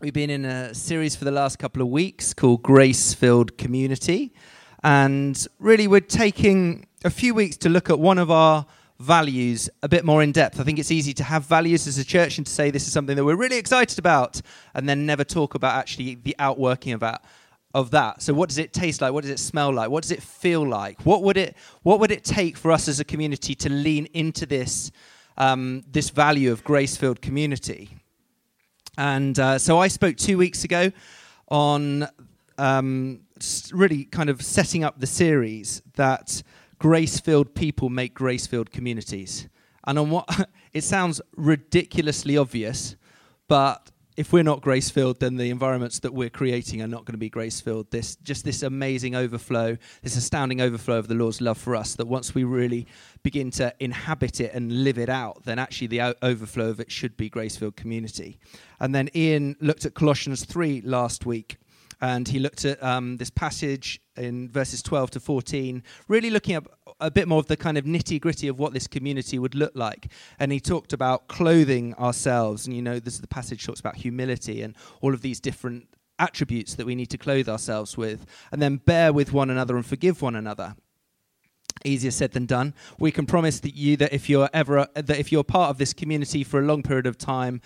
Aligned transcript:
We've 0.00 0.14
been 0.14 0.30
in 0.30 0.46
a 0.46 0.72
series 0.72 1.14
for 1.14 1.26
the 1.26 1.30
last 1.30 1.58
couple 1.58 1.82
of 1.82 1.88
weeks 1.88 2.32
called 2.32 2.62
Grace 2.62 3.12
Filled 3.12 3.58
Community. 3.58 4.32
And 4.82 5.46
really, 5.58 5.88
we're 5.88 6.00
taking 6.00 6.86
a 7.04 7.10
few 7.10 7.34
weeks 7.34 7.58
to 7.58 7.68
look 7.68 7.90
at 7.90 7.98
one 7.98 8.16
of 8.16 8.30
our 8.30 8.64
values 8.98 9.68
a 9.82 9.90
bit 9.90 10.06
more 10.06 10.22
in 10.22 10.32
depth. 10.32 10.58
I 10.58 10.64
think 10.64 10.78
it's 10.78 10.90
easy 10.90 11.12
to 11.12 11.24
have 11.24 11.44
values 11.44 11.86
as 11.86 11.98
a 11.98 12.04
church 12.04 12.38
and 12.38 12.46
to 12.46 12.52
say 12.52 12.70
this 12.70 12.86
is 12.86 12.94
something 12.94 13.14
that 13.14 13.26
we're 13.26 13.36
really 13.36 13.58
excited 13.58 13.98
about 13.98 14.40
and 14.72 14.88
then 14.88 15.04
never 15.04 15.22
talk 15.22 15.54
about 15.54 15.74
actually 15.74 16.14
the 16.14 16.34
outworking 16.38 16.94
of 16.94 17.00
that. 17.00 17.22
Of 17.74 17.90
that. 17.90 18.22
So 18.22 18.32
what 18.32 18.48
does 18.48 18.56
it 18.56 18.72
taste 18.72 19.02
like? 19.02 19.12
What 19.12 19.24
does 19.24 19.30
it 19.30 19.38
smell 19.38 19.70
like? 19.70 19.90
What 19.90 20.02
does 20.02 20.12
it 20.12 20.22
feel 20.22 20.66
like? 20.66 21.04
What 21.04 21.22
would 21.24 21.36
it 21.36 21.56
what 21.82 22.00
would 22.00 22.10
it 22.10 22.24
take 22.24 22.56
for 22.56 22.72
us 22.72 22.88
as 22.88 23.00
a 23.00 23.04
community 23.04 23.54
to 23.56 23.68
lean 23.68 24.06
into 24.14 24.46
this 24.46 24.90
um, 25.36 25.84
this 25.86 26.08
value 26.08 26.52
of 26.52 26.64
grace 26.64 26.96
filled 26.96 27.20
community? 27.20 27.99
And 28.98 29.38
uh, 29.38 29.58
so 29.58 29.78
I 29.78 29.88
spoke 29.88 30.16
two 30.16 30.38
weeks 30.38 30.64
ago 30.64 30.92
on 31.48 32.08
um, 32.58 33.20
really 33.72 34.04
kind 34.04 34.30
of 34.30 34.42
setting 34.42 34.84
up 34.84 35.00
the 35.00 35.06
series 35.06 35.82
that 35.94 36.42
grace 36.78 37.20
filled 37.20 37.54
people 37.54 37.88
make 37.88 38.14
grace 38.14 38.46
filled 38.46 38.70
communities. 38.70 39.48
And 39.86 39.98
on 39.98 40.10
what 40.10 40.48
it 40.72 40.84
sounds 40.84 41.20
ridiculously 41.36 42.36
obvious, 42.36 42.96
but 43.48 43.90
if 44.16 44.32
we're 44.32 44.42
not 44.42 44.60
grace 44.60 44.90
filled, 44.90 45.20
then 45.20 45.36
the 45.36 45.48
environments 45.48 46.00
that 46.00 46.12
we're 46.12 46.30
creating 46.30 46.82
are 46.82 46.86
not 46.86 47.06
going 47.06 47.14
to 47.14 47.18
be 47.18 47.30
grace 47.30 47.60
filled. 47.60 47.90
This 47.90 48.16
just 48.16 48.44
this 48.44 48.62
amazing 48.62 49.14
overflow, 49.14 49.78
this 50.02 50.16
astounding 50.16 50.60
overflow 50.60 50.98
of 50.98 51.08
the 51.08 51.14
Lord's 51.14 51.40
love 51.40 51.56
for 51.56 51.74
us. 51.74 51.94
That 51.94 52.06
once 52.06 52.34
we 52.34 52.44
really 52.44 52.86
begin 53.22 53.50
to 53.52 53.74
inhabit 53.80 54.40
it 54.40 54.52
and 54.54 54.84
live 54.84 54.98
it 54.98 55.08
out, 55.08 55.44
then 55.44 55.58
actually 55.58 55.86
the 55.88 56.02
o- 56.02 56.14
overflow 56.22 56.68
of 56.68 56.80
it 56.80 56.90
should 56.90 57.16
be 57.16 57.28
grace 57.28 57.56
filled 57.56 57.76
community. 57.76 58.38
And 58.78 58.94
then 58.94 59.08
Ian 59.14 59.56
looked 59.60 59.84
at 59.84 59.94
Colossians 59.94 60.44
three 60.44 60.80
last 60.82 61.26
week, 61.26 61.58
and 62.00 62.26
he 62.26 62.38
looked 62.38 62.64
at 62.64 62.82
um, 62.82 63.18
this 63.18 63.30
passage 63.30 64.00
in 64.16 64.48
verses 64.48 64.82
12 64.82 65.10
to 65.12 65.20
14, 65.20 65.82
really 66.08 66.30
looking 66.30 66.54
at 66.54 66.64
a 66.98 67.10
bit 67.10 67.28
more 67.28 67.38
of 67.38 67.46
the 67.46 67.56
kind 67.56 67.76
of 67.76 67.84
nitty 67.84 68.20
gritty 68.20 68.48
of 68.48 68.58
what 68.58 68.72
this 68.72 68.86
community 68.86 69.38
would 69.38 69.54
look 69.54 69.72
like. 69.74 70.10
And 70.38 70.52
he 70.52 70.60
talked 70.60 70.92
about 70.92 71.28
clothing 71.28 71.94
ourselves. 71.94 72.66
And 72.66 72.74
you 72.74 72.82
know, 72.82 72.98
this 72.98 73.18
the 73.18 73.26
passage 73.26 73.64
talks 73.64 73.80
about 73.80 73.96
humility 73.96 74.62
and 74.62 74.74
all 75.00 75.12
of 75.12 75.20
these 75.20 75.40
different 75.40 75.88
attributes 76.18 76.74
that 76.74 76.86
we 76.86 76.94
need 76.94 77.10
to 77.10 77.18
clothe 77.18 77.48
ourselves 77.48 77.96
with. 77.96 78.26
And 78.52 78.62
then 78.62 78.76
bear 78.76 79.12
with 79.12 79.32
one 79.32 79.50
another 79.50 79.76
and 79.76 79.84
forgive 79.84 80.22
one 80.22 80.36
another. 80.36 80.76
Easier 81.84 82.10
said 82.10 82.32
than 82.32 82.46
done. 82.46 82.74
We 82.98 83.10
can 83.10 83.26
promise 83.26 83.60
that 83.60 83.74
you 83.74 83.96
that 83.98 84.12
if 84.12 84.28
you're 84.28 84.50
ever 84.52 84.86
that 84.94 85.18
if 85.18 85.32
you're 85.32 85.44
part 85.44 85.70
of 85.70 85.78
this 85.78 85.92
community 85.92 86.44
for 86.44 86.60
a 86.60 86.62
long 86.62 86.82
period 86.82 87.06
of 87.06 87.16
time, 87.18 87.60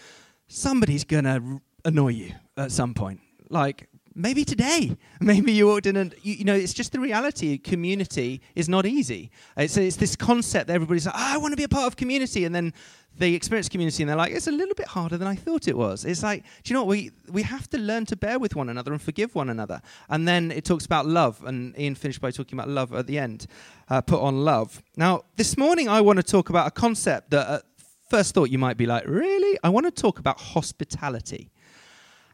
somebody's 0.48 1.04
gonna 1.04 1.60
annoy 1.84 2.08
you 2.08 2.32
at 2.56 2.72
some 2.72 2.94
point. 2.94 3.20
Like 3.50 3.88
maybe 4.14 4.44
today. 4.44 4.96
Maybe 5.20 5.52
you 5.52 5.66
walked 5.66 5.86
in 5.86 5.96
and 5.96 6.14
you, 6.22 6.34
you, 6.34 6.44
know 6.44 6.54
it's 6.54 6.74
just 6.74 6.92
the 6.92 7.00
reality. 7.00 7.58
Community 7.58 8.40
is 8.54 8.68
not 8.68 8.86
easy. 8.86 9.30
It's, 9.56 9.76
it's 9.76 9.96
this 9.96 10.16
concept 10.16 10.68
that 10.68 10.74
everybody's 10.74 11.06
like 11.06 11.14
oh, 11.16 11.34
i 11.34 11.36
want 11.36 11.52
to 11.52 11.56
be 11.56 11.64
a 11.64 11.68
part 11.68 11.86
of 11.86 11.96
community. 11.96 12.44
And 12.44 12.54
then 12.54 12.72
they 13.16 13.32
experience 13.32 13.68
community 13.68 14.02
and 14.02 14.10
they're 14.10 14.16
like 14.16 14.32
it's 14.32 14.48
a 14.48 14.52
little 14.52 14.74
bit 14.74 14.88
harder 14.88 15.16
than 15.16 15.28
i 15.28 15.34
thought 15.34 15.68
it 15.68 15.76
was. 15.76 16.04
It's 16.04 16.22
like 16.22 16.42
do 16.62 16.72
you 16.72 16.74
know 16.74 16.82
what? 16.84 16.90
We 16.90 17.10
we 17.30 17.42
have 17.42 17.68
to 17.70 17.78
learn 17.78 18.06
to 18.06 18.16
bear 18.16 18.38
with 18.38 18.54
one 18.56 18.68
another 18.68 18.92
and 18.92 19.00
forgive 19.00 19.34
one 19.34 19.50
another. 19.50 19.80
And 20.08 20.26
then 20.28 20.50
it 20.50 20.64
talks 20.64 20.84
about 20.84 21.06
love 21.06 21.42
and 21.44 21.78
ian 21.78 21.94
finished 21.94 22.20
by 22.20 22.30
talking 22.30 22.58
about 22.58 22.68
love 22.68 22.92
at 22.92 23.06
the 23.06 23.18
end 23.18 23.46
uh, 23.88 24.00
put 24.00 24.20
on 24.20 24.44
love. 24.44 24.82
Now 24.96 25.24
this 25.36 25.56
morning 25.56 25.88
i 25.88 26.00
want 26.00 26.18
to 26.18 26.22
talk 26.22 26.50
about 26.50 26.66
a 26.66 26.70
concept 26.70 27.30
that 27.30 27.48
at 27.48 27.62
first 28.10 28.34
thought 28.34 28.50
you 28.50 28.58
might 28.58 28.76
be 28.76 28.86
like 28.86 29.04
really? 29.06 29.58
I 29.62 29.68
want 29.70 29.86
to 29.86 30.02
talk 30.02 30.18
about 30.18 30.38
hospitality. 30.40 31.50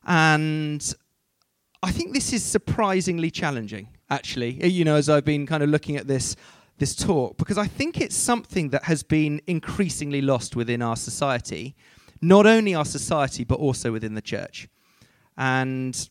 And 0.07 0.95
I 1.83 1.93
think 1.93 2.13
this 2.13 2.33
is 2.33 2.45
surprisingly 2.45 3.31
challenging, 3.31 3.89
actually, 4.11 4.67
you 4.67 4.85
know, 4.85 4.97
as 4.97 5.09
I've 5.09 5.25
been 5.25 5.47
kind 5.47 5.63
of 5.63 5.71
looking 5.71 5.97
at 5.97 6.07
this, 6.07 6.37
this 6.77 6.95
talk, 6.95 7.39
because 7.39 7.57
I 7.57 7.67
think 7.67 8.01
it's 8.01 8.17
something 8.17 8.69
that 8.71 8.85
has 8.85 9.03
been 9.03 9.41
increasingly 9.47 10.21
lost 10.21 10.57
within 10.57 10.83
our 10.83 10.97
society, 10.97 11.75
not 12.21 12.47
only 12.47 12.75
our 12.75 12.85
society, 12.85 13.45
but 13.45 13.59
also 13.59 13.93
within 13.93 14.15
the 14.15 14.21
church. 14.21 14.69
And 15.39 16.09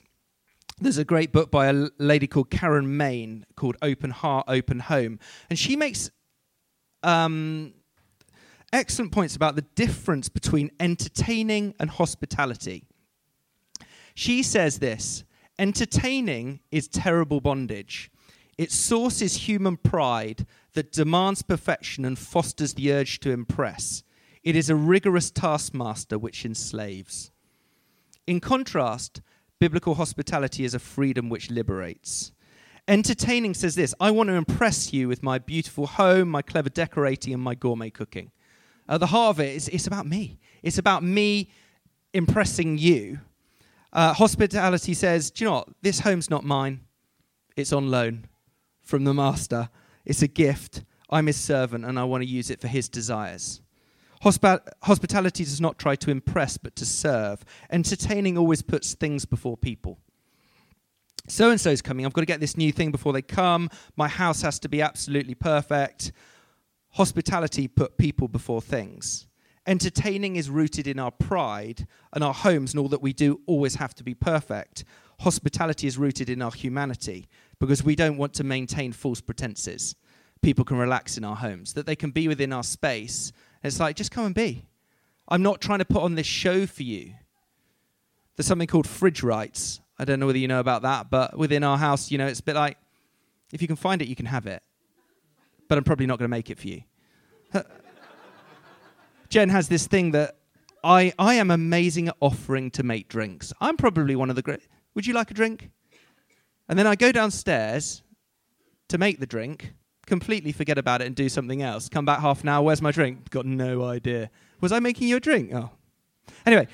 there's 0.81 0.97
a 0.97 1.05
great 1.05 1.31
book 1.31 1.51
by 1.51 1.67
a 1.67 1.87
lady 1.99 2.25
called 2.25 2.49
Karen 2.49 2.97
Main 2.97 3.45
called 3.55 3.77
Open 3.83 4.09
Heart, 4.09 4.45
Open 4.47 4.79
Home. 4.79 5.19
And 5.51 5.59
she 5.59 5.75
makes 5.75 6.09
um, 7.03 7.73
excellent 8.73 9.11
points 9.11 9.35
about 9.35 9.55
the 9.55 9.61
difference 9.75 10.29
between 10.29 10.71
entertaining 10.79 11.75
and 11.79 11.91
hospitality. 11.91 12.85
She 14.15 14.41
says 14.41 14.79
this 14.79 15.25
Entertaining 15.59 16.61
is 16.71 16.87
terrible 16.87 17.41
bondage. 17.41 18.09
Its 18.57 18.73
source 18.73 19.21
is 19.21 19.47
human 19.49 19.75
pride 19.75 20.47
that 20.71 20.93
demands 20.93 21.41
perfection 21.41 22.05
and 22.05 22.17
fosters 22.17 22.75
the 22.75 22.93
urge 22.93 23.19
to 23.19 23.31
impress. 23.31 24.01
It 24.41 24.55
is 24.55 24.69
a 24.69 24.75
rigorous 24.75 25.29
taskmaster 25.29 26.17
which 26.17 26.45
enslaves. 26.45 27.31
In 28.25 28.39
contrast, 28.39 29.21
biblical 29.59 29.95
hospitality 29.95 30.63
is 30.63 30.73
a 30.73 30.79
freedom 30.79 31.27
which 31.27 31.51
liberates. 31.51 32.31
Entertaining 32.87 33.53
says 33.53 33.75
this 33.75 33.93
I 33.99 34.11
want 34.11 34.29
to 34.29 34.35
impress 34.35 34.93
you 34.93 35.09
with 35.09 35.21
my 35.21 35.39
beautiful 35.39 35.87
home, 35.87 36.29
my 36.29 36.41
clever 36.41 36.69
decorating, 36.69 37.33
and 37.33 37.43
my 37.43 37.53
gourmet 37.53 37.89
cooking. 37.89 38.31
At 38.87 39.01
the 39.01 39.07
heart 39.07 39.35
of 39.35 39.39
it 39.41 39.57
is 39.57 39.67
it's 39.67 39.87
about 39.87 40.07
me. 40.07 40.39
It's 40.63 40.77
about 40.77 41.03
me 41.03 41.49
impressing 42.13 42.77
you 42.77 43.19
uh, 43.91 44.13
hospitality 44.13 44.93
says, 44.93 45.31
Do 45.31 45.43
you 45.43 45.49
know 45.49 45.55
what? 45.57 45.69
This 45.81 45.99
home's 45.99 46.29
not 46.29 46.43
mine, 46.43 46.81
it's 47.55 47.73
on 47.73 47.89
loan 47.89 48.27
from 48.81 49.03
the 49.03 49.13
master. 49.13 49.69
It's 50.05 50.21
a 50.21 50.27
gift. 50.27 50.83
I'm 51.09 51.27
his 51.27 51.37
servant 51.37 51.85
and 51.85 51.99
I 51.99 52.03
want 52.03 52.23
to 52.23 52.29
use 52.29 52.49
it 52.49 52.61
for 52.61 52.67
his 52.67 52.89
desires. 52.89 53.61
Hospi- 54.23 54.67
hospitality 54.83 55.43
does 55.43 55.61
not 55.61 55.79
try 55.79 55.95
to 55.95 56.11
impress 56.11 56.57
but 56.57 56.75
to 56.75 56.85
serve. 56.85 57.43
Entertaining 57.71 58.37
always 58.37 58.61
puts 58.61 58.93
things 58.93 59.25
before 59.25 59.57
people. 59.57 59.99
So 61.27 61.51
and 61.51 61.61
so's 61.61 61.81
coming. 61.81 62.05
I've 62.05 62.13
got 62.13 62.21
to 62.21 62.25
get 62.27 62.39
this 62.39 62.57
new 62.57 62.71
thing 62.71 62.91
before 62.91 63.13
they 63.13 63.21
come. 63.21 63.69
My 63.95 64.07
house 64.07 64.41
has 64.41 64.59
to 64.59 64.69
be 64.69 64.81
absolutely 64.81 65.35
perfect. 65.35 66.11
Hospitality 66.91 67.67
put 67.67 67.97
people 67.97 68.27
before 68.27 68.61
things. 68.61 69.27
Entertaining 69.69 70.35
is 70.35 70.49
rooted 70.49 70.87
in 70.87 70.97
our 70.97 71.11
pride, 71.11 71.85
and 72.11 72.23
our 72.23 72.33
homes 72.33 72.73
and 72.73 72.79
all 72.79 72.87
that 72.87 73.03
we 73.03 73.13
do 73.13 73.39
always 73.45 73.75
have 73.75 73.93
to 73.93 74.03
be 74.03 74.15
perfect. 74.15 74.83
Hospitality 75.19 75.85
is 75.85 75.95
rooted 75.95 76.27
in 76.27 76.41
our 76.41 76.51
humanity 76.51 77.27
because 77.59 77.83
we 77.83 77.95
don't 77.95 78.17
want 78.17 78.33
to 78.33 78.43
maintain 78.43 78.91
false 78.91 79.21
pretenses. 79.21 79.95
People 80.41 80.65
can 80.65 80.77
relax 80.77 81.19
in 81.19 81.23
our 81.23 81.35
homes, 81.35 81.73
that 81.73 81.85
they 81.85 81.95
can 81.95 82.09
be 82.09 82.27
within 82.27 82.51
our 82.51 82.63
space. 82.63 83.31
it's 83.63 83.79
like, 83.79 83.95
just 83.95 84.09
come 84.09 84.25
and 84.25 84.33
be. 84.33 84.65
I'm 85.27 85.43
not 85.43 85.61
trying 85.61 85.79
to 85.79 85.85
put 85.85 86.01
on 86.01 86.15
this 86.15 86.25
show 86.25 86.65
for 86.65 86.81
you. 86.81 87.13
There's 88.35 88.47
something 88.47 88.67
called 88.67 88.87
fridge 88.87 89.21
rights. 89.21 89.81
I 89.99 90.05
don't 90.05 90.19
know 90.19 90.25
whether 90.25 90.39
you 90.39 90.47
know 90.47 90.61
about 90.61 90.81
that, 90.81 91.11
but 91.11 91.37
within 91.37 91.63
our 91.63 91.77
house, 91.77 92.09
you 92.09 92.17
know, 92.17 92.25
it's 92.25 92.39
a 92.39 92.43
bit 92.43 92.55
like 92.55 92.79
if 93.53 93.61
you 93.61 93.67
can 93.67 93.77
find 93.77 94.01
it, 94.01 94.07
you 94.07 94.15
can 94.15 94.25
have 94.25 94.47
it. 94.47 94.63
But 95.67 95.77
I'm 95.77 95.83
probably 95.83 96.07
not 96.07 96.17
going 96.17 96.27
to 96.27 96.35
make 96.35 96.49
it 96.49 96.57
for 96.57 96.69
you. 96.69 96.81
Jen 99.29 99.49
has 99.49 99.67
this 99.67 99.87
thing 99.87 100.11
that 100.11 100.37
I, 100.83 101.13
I 101.19 101.35
am 101.35 101.51
amazing 101.51 102.07
at 102.07 102.15
offering 102.19 102.71
to 102.71 102.83
make 102.83 103.07
drinks. 103.07 103.53
I'm 103.61 103.77
probably 103.77 104.15
one 104.15 104.29
of 104.29 104.35
the 104.35 104.41
great. 104.41 104.61
Would 104.95 105.05
you 105.05 105.13
like 105.13 105.31
a 105.31 105.33
drink? 105.33 105.69
And 106.67 106.77
then 106.77 106.87
I 106.87 106.95
go 106.95 107.11
downstairs 107.11 108.03
to 108.89 108.97
make 108.97 109.19
the 109.19 109.25
drink, 109.25 109.73
completely 110.05 110.51
forget 110.51 110.77
about 110.77 111.01
it 111.01 111.07
and 111.07 111.15
do 111.15 111.29
something 111.29 111.61
else. 111.61 111.89
Come 111.89 112.05
back 112.05 112.19
half 112.19 112.41
an 112.43 112.49
hour, 112.49 112.63
where's 112.63 112.81
my 112.81 112.91
drink? 112.91 113.29
Got 113.29 113.45
no 113.45 113.83
idea. 113.83 114.29
Was 114.61 114.71
I 114.71 114.79
making 114.79 115.07
you 115.07 115.17
a 115.17 115.19
drink? 115.19 115.53
Oh. 115.53 115.69
Anyway, 116.45 116.67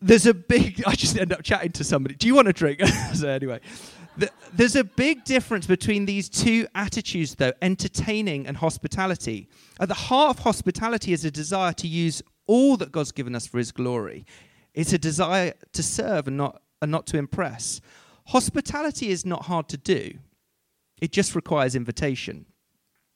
there's 0.00 0.26
a 0.26 0.34
big. 0.34 0.82
I 0.86 0.94
just 0.94 1.18
end 1.18 1.32
up 1.32 1.42
chatting 1.42 1.72
to 1.72 1.84
somebody. 1.84 2.14
Do 2.14 2.26
you 2.26 2.34
want 2.34 2.48
a 2.48 2.52
drink? 2.52 2.80
so, 3.14 3.28
anyway, 3.28 3.60
the, 4.16 4.30
there's 4.52 4.76
a 4.76 4.84
big 4.84 5.24
difference 5.24 5.66
between 5.66 6.06
these 6.06 6.28
two 6.28 6.66
attitudes, 6.74 7.34
though 7.34 7.52
entertaining 7.60 8.46
and 8.46 8.56
hospitality. 8.56 9.48
At 9.78 9.88
the 9.88 9.94
heart 9.94 10.36
of 10.36 10.44
hospitality 10.44 11.12
is 11.12 11.24
a 11.24 11.30
desire 11.30 11.72
to 11.74 11.86
use 11.86 12.22
all 12.46 12.76
that 12.78 12.92
God's 12.92 13.12
given 13.12 13.34
us 13.34 13.46
for 13.46 13.58
His 13.58 13.72
glory. 13.72 14.24
It's 14.74 14.92
a 14.92 14.98
desire 14.98 15.54
to 15.72 15.82
serve 15.82 16.28
and 16.28 16.36
not, 16.36 16.62
and 16.80 16.90
not 16.90 17.06
to 17.08 17.18
impress. 17.18 17.80
Hospitality 18.26 19.10
is 19.10 19.24
not 19.24 19.46
hard 19.46 19.68
to 19.68 19.76
do, 19.76 20.18
it 21.00 21.12
just 21.12 21.34
requires 21.34 21.74
invitation. 21.74 22.46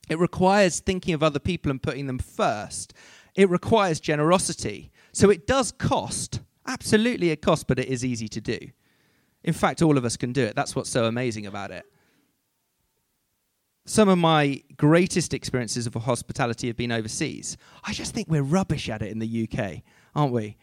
It 0.09 0.19
requires 0.19 0.81
thinking 0.81 1.15
of 1.15 1.23
other 1.23 1.39
people 1.39 1.71
and 1.71 1.81
putting 1.81 2.09
them 2.09 2.19
first. 2.19 2.93
It 3.37 3.49
requires 3.49 4.01
generosity. 4.01 4.91
So 5.13 5.31
it 5.31 5.47
does 5.47 5.71
cost. 5.71 6.41
Absolutely, 6.67 7.31
it 7.31 7.43
costs, 7.43 7.65
but 7.65 7.79
it 7.79 7.89
is 7.89 8.05
easy 8.05 8.27
to 8.29 8.41
do. 8.41 8.59
In 9.43 9.53
fact, 9.53 9.83
all 9.83 9.97
of 9.97 10.05
us 10.05 10.17
can 10.17 10.33
do 10.33 10.45
it. 10.45 10.55
That's 10.55 10.77
what's 10.77 10.91
so 10.91 11.07
amazing 11.07 11.47
about 11.47 11.71
it. 11.71 11.85
Some 13.87 14.09
of 14.09 14.19
my 14.19 14.63
greatest 14.77 15.33
experiences 15.35 15.87
of 15.87 15.95
hospitality 15.95 16.67
have 16.67 16.77
been 16.77 16.93
overseas. 16.93 17.57
I 17.83 17.93
just 17.93 18.15
think 18.15 18.29
we're 18.29 18.43
rubbish 18.43 18.89
at 18.89 19.03
it 19.03 19.11
in 19.11 19.19
the 19.19 19.49
UK, 19.51 19.83
aren't 20.15 20.33
we? 20.33 20.57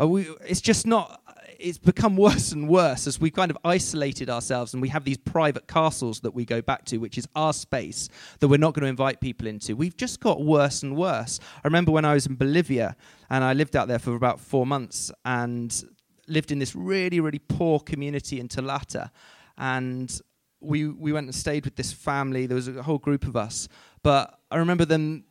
Uh, 0.00 0.08
we, 0.08 0.28
it's 0.46 0.60
just 0.60 0.86
not 0.86 1.20
it's 1.58 1.78
become 1.78 2.16
worse 2.16 2.52
and 2.52 2.68
worse 2.68 3.06
as 3.06 3.20
we've 3.20 3.32
kind 3.32 3.50
of 3.50 3.58
isolated 3.64 4.28
ourselves 4.28 4.74
and 4.74 4.82
we 4.82 4.88
have 4.88 5.04
these 5.04 5.16
private 5.16 5.66
castles 5.66 6.20
that 6.20 6.32
we 6.32 6.44
go 6.44 6.60
back 6.60 6.84
to, 6.86 6.98
which 6.98 7.18
is 7.18 7.26
our 7.34 7.52
space 7.52 8.08
that 8.40 8.48
we're 8.48 8.58
not 8.58 8.74
going 8.74 8.82
to 8.82 8.88
invite 8.88 9.20
people 9.20 9.46
into. 9.46 9.76
We've 9.76 9.96
just 9.96 10.20
got 10.20 10.42
worse 10.42 10.82
and 10.82 10.96
worse. 10.96 11.40
I 11.56 11.66
remember 11.66 11.92
when 11.92 12.04
I 12.04 12.14
was 12.14 12.26
in 12.26 12.34
Bolivia 12.34 12.96
and 13.30 13.44
I 13.44 13.52
lived 13.52 13.76
out 13.76 13.88
there 13.88 13.98
for 13.98 14.14
about 14.14 14.40
four 14.40 14.66
months 14.66 15.10
and 15.24 15.84
lived 16.26 16.50
in 16.50 16.58
this 16.58 16.74
really, 16.74 17.20
really 17.20 17.38
poor 17.38 17.80
community 17.80 18.40
in 18.40 18.48
Talata. 18.48 19.10
And 19.56 20.20
we, 20.60 20.88
we 20.88 21.12
went 21.12 21.26
and 21.26 21.34
stayed 21.34 21.64
with 21.64 21.76
this 21.76 21.92
family. 21.92 22.46
There 22.46 22.56
was 22.56 22.68
a 22.68 22.82
whole 22.82 22.98
group 22.98 23.26
of 23.26 23.36
us. 23.36 23.68
But 24.02 24.38
I 24.50 24.56
remember 24.56 24.84
them, 24.84 25.24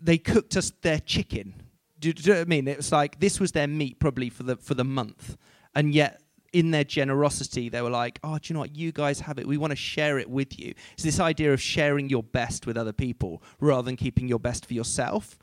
they 0.00 0.18
cooked 0.18 0.56
us 0.56 0.72
their 0.82 1.00
chicken 1.00 1.66
do, 1.98 2.12
do 2.12 2.22
you 2.22 2.34
know 2.34 2.40
what 2.40 2.46
I 2.46 2.48
mean? 2.48 2.68
It 2.68 2.76
was 2.76 2.92
like 2.92 3.18
this 3.20 3.40
was 3.40 3.52
their 3.52 3.66
meat 3.66 3.98
probably 3.98 4.30
for 4.30 4.42
the 4.42 4.56
for 4.56 4.74
the 4.74 4.84
month, 4.84 5.36
and 5.74 5.94
yet 5.94 6.20
in 6.52 6.70
their 6.70 6.84
generosity, 6.84 7.68
they 7.68 7.82
were 7.82 7.90
like, 7.90 8.18
"Oh, 8.22 8.38
do 8.38 8.48
you 8.48 8.54
know 8.54 8.60
what? 8.60 8.76
You 8.76 8.92
guys 8.92 9.20
have 9.20 9.38
it. 9.38 9.46
We 9.46 9.56
want 9.56 9.72
to 9.72 9.76
share 9.76 10.18
it 10.18 10.28
with 10.28 10.58
you." 10.58 10.74
It's 10.92 11.02
this 11.02 11.20
idea 11.20 11.52
of 11.52 11.60
sharing 11.60 12.08
your 12.08 12.22
best 12.22 12.66
with 12.66 12.76
other 12.76 12.92
people 12.92 13.42
rather 13.60 13.82
than 13.82 13.96
keeping 13.96 14.28
your 14.28 14.38
best 14.38 14.66
for 14.66 14.74
yourself. 14.74 15.38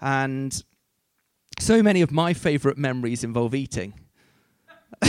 And 0.00 0.62
so 1.58 1.82
many 1.82 2.02
of 2.02 2.10
my 2.10 2.32
favorite 2.32 2.78
memories 2.78 3.24
involve 3.24 3.54
eating. 3.54 3.94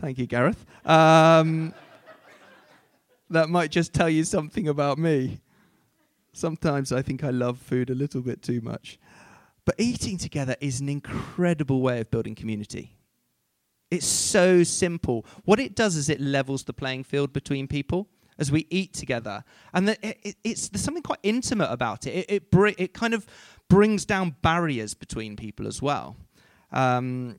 Thank 0.00 0.18
you, 0.18 0.26
Gareth. 0.26 0.64
Um, 0.84 1.72
that 3.30 3.48
might 3.48 3.70
just 3.70 3.92
tell 3.92 4.10
you 4.10 4.24
something 4.24 4.68
about 4.68 4.98
me. 4.98 5.40
Sometimes 6.32 6.92
I 6.92 7.02
think 7.02 7.24
I 7.24 7.30
love 7.30 7.58
food 7.58 7.90
a 7.90 7.94
little 7.94 8.20
bit 8.20 8.42
too 8.42 8.60
much. 8.60 8.98
But 9.64 9.76
eating 9.78 10.18
together 10.18 10.56
is 10.60 10.80
an 10.80 10.88
incredible 10.88 11.80
way 11.80 12.00
of 12.00 12.10
building 12.10 12.34
community. 12.34 12.96
It's 13.90 14.06
so 14.06 14.62
simple. 14.62 15.24
What 15.44 15.60
it 15.60 15.74
does 15.74 15.96
is 15.96 16.08
it 16.08 16.20
levels 16.20 16.64
the 16.64 16.72
playing 16.72 17.04
field 17.04 17.32
between 17.32 17.68
people 17.68 18.08
as 18.38 18.50
we 18.50 18.66
eat 18.70 18.92
together. 18.92 19.44
And 19.72 19.88
the, 19.88 20.06
it, 20.06 20.36
it's, 20.42 20.68
there's 20.68 20.82
something 20.82 21.02
quite 21.02 21.20
intimate 21.22 21.70
about 21.70 22.06
it. 22.06 22.26
It, 22.28 22.42
it, 22.52 22.74
it, 22.78 22.94
kind 22.94 23.14
of 23.14 23.26
brings 23.68 24.04
down 24.04 24.36
barriers 24.42 24.94
between 24.94 25.36
people 25.36 25.66
as 25.66 25.80
well. 25.80 26.16
Um, 26.72 27.38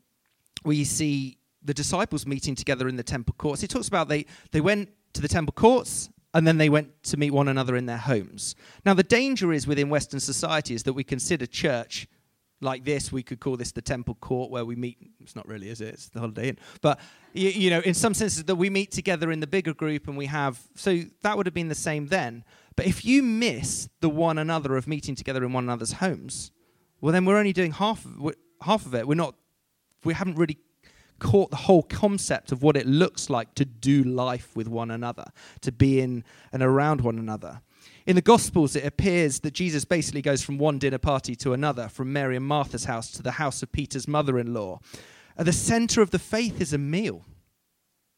we 0.64 0.84
see 0.84 1.38
the 1.64 1.74
disciples 1.74 2.26
meeting 2.26 2.56
together 2.56 2.88
in 2.88 2.96
the 2.96 3.04
temple 3.04 3.36
courts. 3.38 3.62
He 3.62 3.68
talks 3.68 3.88
about 3.88 4.08
they, 4.08 4.26
they 4.52 4.62
went 4.62 4.90
to 5.14 5.22
the 5.22 5.28
temple 5.28 5.54
courts 5.54 6.10
and 6.34 6.46
then 6.46 6.58
they 6.58 6.70
went 6.70 7.04
to 7.04 7.18
meet 7.18 7.32
one 7.32 7.48
another 7.48 7.76
in 7.76 7.86
their 7.86 7.98
homes. 7.98 8.56
Now, 8.86 8.94
the 8.94 9.04
danger 9.04 9.54
is 9.54 9.66
within 9.66 9.90
Western 9.90 10.20
society 10.20 10.74
is 10.74 10.84
that 10.84 10.94
we 10.94 11.04
consider 11.04 11.46
church 11.46 12.08
like 12.62 12.84
this. 12.84 13.12
We 13.12 13.24
could 13.24 13.40
call 13.40 13.56
this 13.56 13.72
the 13.72 13.82
temple 13.82 14.16
court 14.16 14.52
where 14.52 14.66
we 14.66 14.76
meet. 14.76 14.98
It's 15.22 15.36
not 15.36 15.48
really, 15.48 15.70
is 15.70 15.82
it? 15.82 15.94
It's 15.94 16.10
the 16.10 16.20
Holiday 16.20 16.50
Inn. 16.50 16.60
But, 16.82 17.00
you, 17.34 17.50
you 17.50 17.70
know, 17.70 17.80
in 17.80 17.94
some 17.94 18.14
senses, 18.14 18.44
that 18.44 18.56
we 18.56 18.70
meet 18.70 18.92
together 18.92 19.32
in 19.32 19.40
the 19.40 19.48
bigger 19.48 19.74
group 19.74 20.08
and 20.08 20.18
we 20.18 20.26
have. 20.26 20.62
So 20.76 21.02
that 21.22 21.38
would 21.38 21.46
have 21.46 21.54
been 21.54 21.70
the 21.70 21.76
same 21.76 22.08
then. 22.08 22.44
But 22.76 22.86
if 22.86 23.06
you 23.06 23.24
miss 23.24 23.90
the 24.02 24.10
one 24.10 24.38
another 24.38 24.76
of 24.76 24.88
meeting 24.88 25.16
together 25.16 25.44
in 25.44 25.54
one 25.54 25.64
another's 25.66 25.94
homes, 25.94 26.52
well, 27.02 27.14
then 27.14 27.26
we're 27.26 27.38
only 27.38 27.54
doing 27.54 27.72
half 27.72 28.06
of, 28.06 28.36
half 28.62 28.86
of 28.86 28.96
it. 28.96 29.08
We're 29.08 29.16
not. 29.16 29.36
We 30.04 30.14
haven't 30.14 30.36
really 30.36 30.58
caught 31.20 31.50
the 31.50 31.56
whole 31.56 31.84
concept 31.84 32.52
of 32.52 32.62
what 32.62 32.76
it 32.76 32.86
looks 32.86 33.30
like 33.30 33.56
to 33.56 33.66
do 33.66 34.04
life 34.04 34.56
with 34.56 34.68
one 34.68 34.92
another, 34.92 35.26
to 35.62 35.72
be 35.72 36.02
in 36.02 36.24
and 36.52 36.62
around 36.62 37.02
one 37.02 37.18
another. 37.18 37.62
In 38.06 38.16
the 38.16 38.22
Gospels, 38.22 38.76
it 38.76 38.86
appears 38.86 39.40
that 39.40 39.54
Jesus 39.54 39.86
basically 39.86 40.22
goes 40.22 40.44
from 40.44 40.58
one 40.58 40.78
dinner 40.78 40.98
party 40.98 41.36
to 41.38 41.54
another, 41.54 41.88
from 41.88 42.12
Mary 42.12 42.36
and 42.36 42.46
Martha's 42.46 42.86
house 42.86 43.12
to 43.12 43.24
the 43.24 43.32
house 43.32 43.64
of 43.64 43.72
Peter's 43.72 44.08
mother 44.08 44.38
in 44.38 44.54
law. 44.54 44.80
At 45.38 45.46
the 45.46 45.54
center 45.54 46.02
of 46.02 46.12
the 46.12 46.20
faith 46.20 46.62
is 46.62 46.74
a 46.74 46.78
meal, 46.78 47.24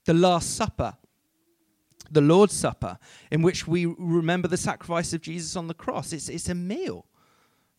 the 0.05 0.13
Last 0.13 0.55
Supper, 0.55 0.95
the 2.11 2.21
Lord's 2.21 2.53
Supper, 2.53 2.97
in 3.31 3.41
which 3.41 3.67
we 3.67 3.85
remember 3.85 4.47
the 4.47 4.57
sacrifice 4.57 5.13
of 5.13 5.21
Jesus 5.21 5.55
on 5.55 5.67
the 5.67 5.73
cross. 5.73 6.13
It's, 6.13 6.29
it's 6.29 6.49
a 6.49 6.55
meal. 6.55 7.05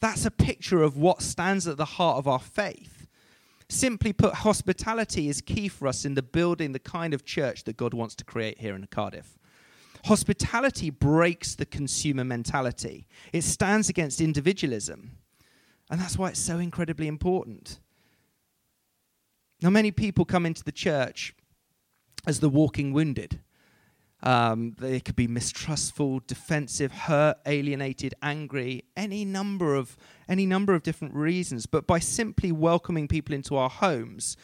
That's 0.01 0.25
a 0.25 0.31
picture 0.31 0.83
of 0.83 0.97
what 0.97 1.23
stands 1.23 1.67
at 1.67 1.77
the 1.77 1.85
heart 1.85 2.19
of 2.19 2.29
our 2.29 2.39
faith. 2.39 3.07
Simply 3.69 4.13
put, 4.13 4.35
hospitality 4.35 5.29
is 5.29 5.41
key 5.41 5.69
for 5.69 5.89
us 5.89 6.05
in 6.05 6.15
the 6.15 6.23
building 6.23 6.73
the 6.73 6.79
kind 6.79 7.13
of 7.13 7.25
church 7.25 7.65
that 7.65 7.77
God 7.77 7.93
wants 7.93 8.15
to 8.17 8.25
create 8.25 8.59
here 8.61 8.75
in 8.75 8.87
Cardiff. 8.87 9.39
Hospitality 10.05 10.91
breaks 10.91 11.55
the 11.55 11.67
consumer 11.67 12.25
mentality, 12.25 13.07
it 13.33 13.43
stands 13.43 13.89
against 13.89 14.21
individualism. 14.21 15.13
And 15.91 16.01
that's 16.01 16.19
why 16.19 16.29
it's 16.29 16.41
so 16.41 16.59
incredibly 16.59 17.09
important. 17.09 17.81
Now, 19.63 19.71
many 19.71 19.91
people 19.91 20.25
come 20.25 20.47
into 20.47 20.63
the 20.63 20.73
church 20.73 21.35
as 22.27 22.41
the 22.41 22.49
walking 22.49 22.93
wounded. 22.93 23.41
Um, 24.23 24.75
they 24.79 24.99
could 24.99 25.15
be 25.15 25.29
mistrustful, 25.29 26.21
defensive, 26.27 26.93
hurt, 26.93 27.39
alienated, 27.47 28.15
angry, 28.21 28.85
any 28.97 29.25
number 29.25 29.77
of 29.77 29.97
any 30.29 30.45
number 30.45 30.75
of 30.75 30.83
different 30.83 31.15
reasons. 31.15 31.67
But 31.67 31.87
by 31.87 32.01
simply 32.01 32.51
welcoming 32.51 33.07
people 33.07 33.35
into 33.35 33.57
our 33.57 33.71
homes, 33.71 34.37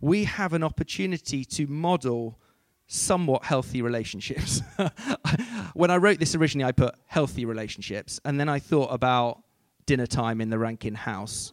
we 0.00 0.24
have 0.24 0.52
an 0.52 0.62
opportunity 0.62 1.44
to 1.46 1.66
model 1.66 2.38
somewhat 2.86 3.44
healthy 3.44 3.80
relationships. 3.80 4.60
when 5.74 5.90
I 5.90 5.96
wrote 5.96 6.18
this 6.18 6.34
originally, 6.34 6.66
I 6.66 6.72
put 6.72 6.94
healthy 7.06 7.46
relationships, 7.46 8.20
and 8.24 8.38
then 8.38 8.50
I 8.50 8.58
thought 8.58 8.88
about 8.92 9.42
dinner 9.86 10.06
time 10.06 10.40
in 10.40 10.50
the 10.50 10.58
Rankin 10.58 10.94
house 10.94 11.52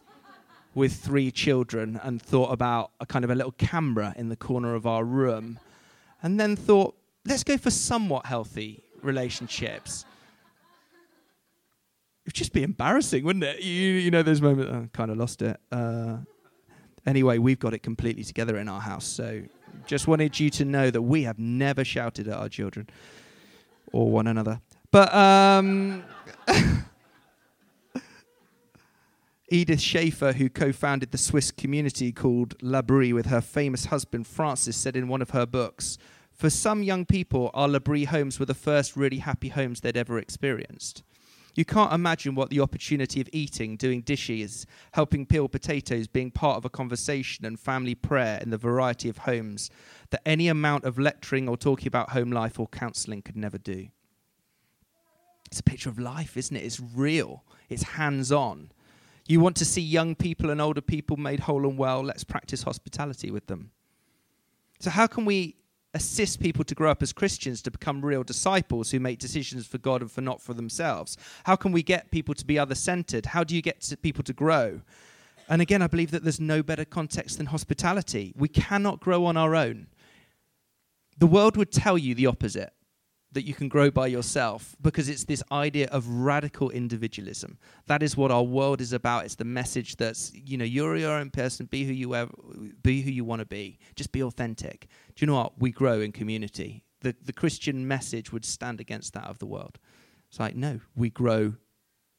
with 0.74 0.94
three 0.94 1.30
children, 1.30 1.98
and 2.02 2.20
thought 2.20 2.52
about 2.52 2.92
a 3.00 3.06
kind 3.06 3.24
of 3.24 3.30
a 3.30 3.34
little 3.34 3.52
camera 3.52 4.12
in 4.16 4.28
the 4.28 4.36
corner 4.36 4.74
of 4.74 4.86
our 4.86 5.02
room, 5.02 5.58
and 6.22 6.38
then 6.38 6.54
thought 6.54 6.94
let's 7.26 7.44
go 7.44 7.56
for 7.56 7.70
somewhat 7.70 8.26
healthy 8.26 8.82
relationships. 9.02 10.04
It'd 12.24 12.34
just 12.34 12.52
be 12.52 12.62
embarrassing, 12.62 13.24
wouldn't 13.24 13.44
it? 13.44 13.62
You, 13.62 13.92
you 13.92 14.10
know, 14.10 14.22
those 14.22 14.40
moments, 14.40 14.72
I 14.72 14.88
kind 14.96 15.10
of 15.10 15.16
lost 15.16 15.42
it. 15.42 15.58
Uh, 15.72 16.18
anyway, 17.06 17.38
we've 17.38 17.58
got 17.58 17.74
it 17.74 17.82
completely 17.82 18.24
together 18.24 18.58
in 18.58 18.68
our 18.68 18.80
house. 18.80 19.06
So 19.06 19.42
just 19.86 20.06
wanted 20.06 20.38
you 20.38 20.50
to 20.50 20.64
know 20.64 20.90
that 20.90 21.02
we 21.02 21.22
have 21.24 21.38
never 21.38 21.84
shouted 21.84 22.28
at 22.28 22.36
our 22.36 22.48
children 22.48 22.88
or 23.92 24.10
one 24.10 24.26
another. 24.26 24.60
But 24.90 25.14
um, 25.14 26.04
Edith 29.50 29.80
Schaeffer, 29.80 30.32
who 30.32 30.48
co 30.48 30.72
founded 30.72 31.10
the 31.10 31.18
Swiss 31.18 31.50
community 31.50 32.12
called 32.12 32.54
L'Abri 32.62 33.12
with 33.12 33.26
her 33.26 33.40
famous 33.40 33.86
husband 33.86 34.26
Francis, 34.26 34.76
said 34.76 34.96
in 34.96 35.08
one 35.08 35.22
of 35.22 35.30
her 35.30 35.46
books 35.46 35.98
for 36.40 36.48
some 36.48 36.82
young 36.82 37.04
people, 37.04 37.50
our 37.52 37.68
L'Abri 37.68 38.04
homes 38.04 38.40
were 38.40 38.46
the 38.46 38.54
first 38.54 38.96
really 38.96 39.18
happy 39.18 39.50
homes 39.50 39.82
they'd 39.82 39.94
ever 39.94 40.18
experienced. 40.18 41.02
You 41.54 41.66
can't 41.66 41.92
imagine 41.92 42.34
what 42.34 42.48
the 42.48 42.60
opportunity 42.60 43.20
of 43.20 43.28
eating, 43.30 43.76
doing 43.76 44.00
dishes, 44.00 44.64
helping 44.92 45.26
peel 45.26 45.48
potatoes, 45.48 46.06
being 46.06 46.30
part 46.30 46.56
of 46.56 46.64
a 46.64 46.70
conversation 46.70 47.44
and 47.44 47.60
family 47.60 47.94
prayer 47.94 48.38
in 48.40 48.48
the 48.48 48.56
variety 48.56 49.10
of 49.10 49.18
homes 49.18 49.68
that 50.08 50.22
any 50.24 50.48
amount 50.48 50.84
of 50.84 50.98
lecturing 50.98 51.46
or 51.46 51.58
talking 51.58 51.88
about 51.88 52.10
home 52.10 52.32
life 52.32 52.58
or 52.58 52.68
counselling 52.68 53.20
could 53.20 53.36
never 53.36 53.58
do. 53.58 53.88
It's 55.50 55.60
a 55.60 55.64
picture 55.64 55.90
of 55.90 55.98
life, 55.98 56.38
isn't 56.38 56.56
it? 56.56 56.64
It's 56.64 56.80
real, 56.80 57.44
it's 57.68 57.82
hands 57.82 58.32
on. 58.32 58.72
You 59.26 59.40
want 59.40 59.56
to 59.56 59.66
see 59.66 59.82
young 59.82 60.14
people 60.14 60.48
and 60.48 60.58
older 60.58 60.80
people 60.80 61.18
made 61.18 61.40
whole 61.40 61.68
and 61.68 61.76
well, 61.76 62.02
let's 62.02 62.24
practice 62.24 62.62
hospitality 62.62 63.30
with 63.30 63.46
them. 63.46 63.72
So, 64.78 64.88
how 64.88 65.06
can 65.06 65.26
we 65.26 65.56
assist 65.94 66.40
people 66.40 66.64
to 66.64 66.74
grow 66.74 66.90
up 66.90 67.02
as 67.02 67.12
Christians 67.12 67.62
to 67.62 67.70
become 67.70 68.04
real 68.04 68.22
disciples 68.22 68.90
who 68.90 69.00
make 69.00 69.18
decisions 69.18 69.66
for 69.66 69.78
God 69.78 70.02
and 70.02 70.10
for 70.10 70.20
not 70.20 70.40
for 70.40 70.54
themselves? 70.54 71.16
How 71.44 71.56
can 71.56 71.72
we 71.72 71.82
get 71.82 72.10
people 72.10 72.34
to 72.34 72.46
be 72.46 72.58
other 72.58 72.74
centered? 72.74 73.26
How 73.26 73.44
do 73.44 73.54
you 73.56 73.62
get 73.62 73.80
to 73.82 73.96
people 73.96 74.24
to 74.24 74.32
grow? 74.32 74.80
And 75.48 75.60
again, 75.60 75.82
I 75.82 75.88
believe 75.88 76.12
that 76.12 76.22
there's 76.22 76.40
no 76.40 76.62
better 76.62 76.84
context 76.84 77.38
than 77.38 77.46
hospitality. 77.46 78.32
We 78.36 78.48
cannot 78.48 79.00
grow 79.00 79.24
on 79.24 79.36
our 79.36 79.56
own. 79.56 79.88
The 81.18 81.26
world 81.26 81.56
would 81.56 81.72
tell 81.72 81.98
you 81.98 82.14
the 82.14 82.26
opposite 82.26 82.72
that 83.32 83.46
you 83.46 83.54
can 83.54 83.68
grow 83.68 83.90
by 83.90 84.06
yourself 84.06 84.74
because 84.80 85.08
it's 85.08 85.24
this 85.24 85.42
idea 85.52 85.86
of 85.88 86.06
radical 86.08 86.70
individualism. 86.70 87.58
That 87.86 88.02
is 88.02 88.16
what 88.16 88.30
our 88.30 88.42
world 88.42 88.80
is 88.80 88.92
about. 88.92 89.24
It's 89.24 89.36
the 89.36 89.44
message 89.44 89.96
that's, 89.96 90.32
you 90.34 90.56
know, 90.56 90.64
you're 90.64 90.96
your 90.96 91.12
own 91.12 91.30
person, 91.30 91.66
be 91.66 91.84
who 91.84 91.92
you 91.92 92.14
ever, 92.14 92.32
be 92.82 93.02
who 93.02 93.10
you 93.10 93.24
want 93.24 93.40
to 93.40 93.46
be. 93.46 93.78
Just 93.94 94.10
be 94.10 94.22
authentic. 94.22 94.88
Do 95.20 95.26
you 95.26 95.32
know 95.32 95.36
what? 95.36 95.60
We 95.60 95.70
grow 95.70 96.00
in 96.00 96.12
community. 96.12 96.82
The 97.02 97.14
the 97.22 97.34
Christian 97.34 97.86
message 97.86 98.32
would 98.32 98.46
stand 98.46 98.80
against 98.80 99.12
that 99.12 99.24
of 99.24 99.38
the 99.38 99.44
world. 99.44 99.78
It's 100.30 100.40
like, 100.40 100.56
no, 100.56 100.80
we 100.96 101.10
grow 101.10 101.56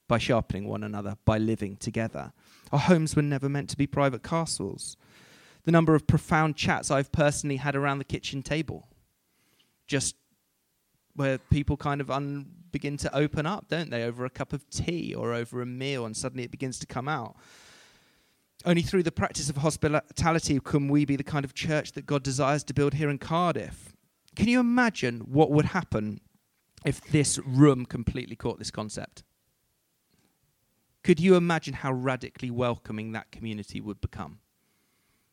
by 0.08 0.20
sharpening 0.20 0.68
one 0.68 0.84
another, 0.84 1.16
by 1.26 1.40
living 1.40 1.78
together. 1.78 2.32
Our 2.72 2.78
homes 2.78 3.16
were 3.16 3.24
never 3.24 3.50
meant 3.50 3.72
to 3.72 3.76
be 3.78 3.88
private 3.88 4.22
castles. 4.22 4.98
The 5.64 5.72
number 5.72 5.96
of 5.96 6.06
profound 6.06 6.58
chats 6.58 6.92
I've 6.92 7.12
personally 7.12 7.56
had 7.56 7.76
around 7.76 7.98
the 7.98 8.04
kitchen 8.04 8.44
table. 8.44 8.88
Just 9.88 10.16
where 11.16 11.40
people 11.40 11.78
kind 11.78 12.02
of 12.02 12.12
un- 12.12 12.52
begin 12.72 12.98
to 12.98 13.16
open 13.16 13.48
up, 13.48 13.68
don't 13.68 13.90
they, 13.90 14.04
over 14.04 14.26
a 14.26 14.30
cup 14.30 14.54
of 14.54 14.70
tea 14.70 15.16
or 15.16 15.34
over 15.34 15.60
a 15.60 15.66
meal, 15.66 16.06
and 16.06 16.16
suddenly 16.16 16.44
it 16.44 16.52
begins 16.52 16.78
to 16.78 16.86
come 16.86 17.08
out. 17.08 17.36
Only 18.64 18.84
through 18.84 19.04
the 19.04 19.12
practice 19.12 19.50
of 19.50 19.58
hospitality 19.58 20.60
can 20.60 20.88
we 20.88 21.06
be 21.06 21.16
the 21.16 21.24
kind 21.24 21.44
of 21.44 21.54
church 21.54 21.94
that 21.94 22.06
God 22.06 22.24
desires 22.24 22.64
to 22.66 22.74
build 22.74 22.94
here 22.94 23.10
in 23.10 23.18
Cardiff. 23.18 23.94
Can 24.36 24.48
you 24.48 24.60
imagine 24.60 25.22
what 25.22 25.52
would 25.52 25.66
happen 25.66 26.22
if 26.86 27.02
this 27.02 27.40
room 27.40 27.86
completely 27.86 28.36
caught 28.36 28.60
this 28.60 28.72
concept? 28.72 29.24
Could 31.04 31.20
you 31.20 31.36
imagine 31.36 31.74
how 31.74 31.92
radically 31.92 32.52
welcoming 32.52 33.12
that 33.12 33.32
community 33.32 33.82
would 33.82 34.00
become? 34.00 34.40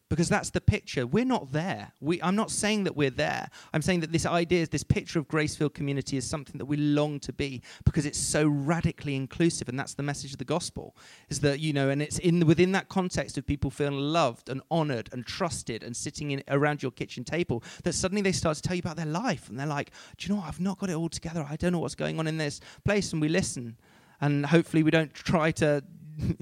Because 0.08 0.30
that's 0.30 0.50
the 0.50 0.60
picture. 0.60 1.06
We're 1.06 1.26
not 1.26 1.52
there. 1.52 1.92
We, 2.00 2.22
I'm 2.22 2.34
not 2.34 2.50
saying 2.50 2.84
that 2.84 2.96
we're 2.96 3.10
there. 3.10 3.50
I'm 3.74 3.82
saying 3.82 4.00
that 4.00 4.10
this 4.10 4.24
idea, 4.24 4.66
this 4.66 4.82
picture 4.82 5.18
of 5.18 5.28
grace 5.28 5.54
filled 5.54 5.74
community 5.74 6.16
is 6.16 6.26
something 6.26 6.56
that 6.56 6.64
we 6.64 6.78
long 6.78 7.20
to 7.20 7.32
be 7.32 7.60
because 7.84 8.06
it's 8.06 8.18
so 8.18 8.48
radically 8.48 9.16
inclusive, 9.16 9.68
and 9.68 9.78
that's 9.78 9.94
the 9.94 10.02
message 10.02 10.32
of 10.32 10.38
the 10.38 10.46
gospel. 10.46 10.96
Is 11.28 11.40
that 11.40 11.60
you 11.60 11.74
know, 11.74 11.90
and 11.90 12.00
it's 12.00 12.18
in 12.18 12.46
within 12.46 12.72
that 12.72 12.88
context 12.88 13.36
of 13.36 13.46
people 13.46 13.70
feeling 13.70 13.98
loved 13.98 14.48
and 14.48 14.62
honoured 14.70 15.10
and 15.12 15.26
trusted 15.26 15.82
and 15.82 15.94
sitting 15.94 16.30
in, 16.30 16.42
around 16.48 16.82
your 16.82 16.92
kitchen 16.92 17.22
table 17.22 17.62
that 17.82 17.92
suddenly 17.92 18.22
they 18.22 18.32
start 18.32 18.56
to 18.56 18.62
tell 18.62 18.76
you 18.76 18.82
about 18.82 18.96
their 18.96 19.04
life, 19.04 19.50
and 19.50 19.60
they're 19.60 19.66
like, 19.66 19.90
"Do 20.16 20.26
you 20.26 20.34
know 20.34 20.40
what? 20.40 20.48
I've 20.48 20.60
not 20.60 20.78
got 20.78 20.88
it 20.88 20.96
all 20.96 21.10
together. 21.10 21.46
I 21.48 21.56
don't 21.56 21.72
know 21.72 21.80
what's 21.80 21.94
going 21.94 22.18
on 22.18 22.26
in 22.26 22.38
this 22.38 22.60
place," 22.82 23.12
and 23.12 23.20
we 23.20 23.28
listen, 23.28 23.76
and 24.22 24.46
hopefully 24.46 24.82
we 24.82 24.90
don't 24.90 25.12
try 25.12 25.50
to 25.52 25.84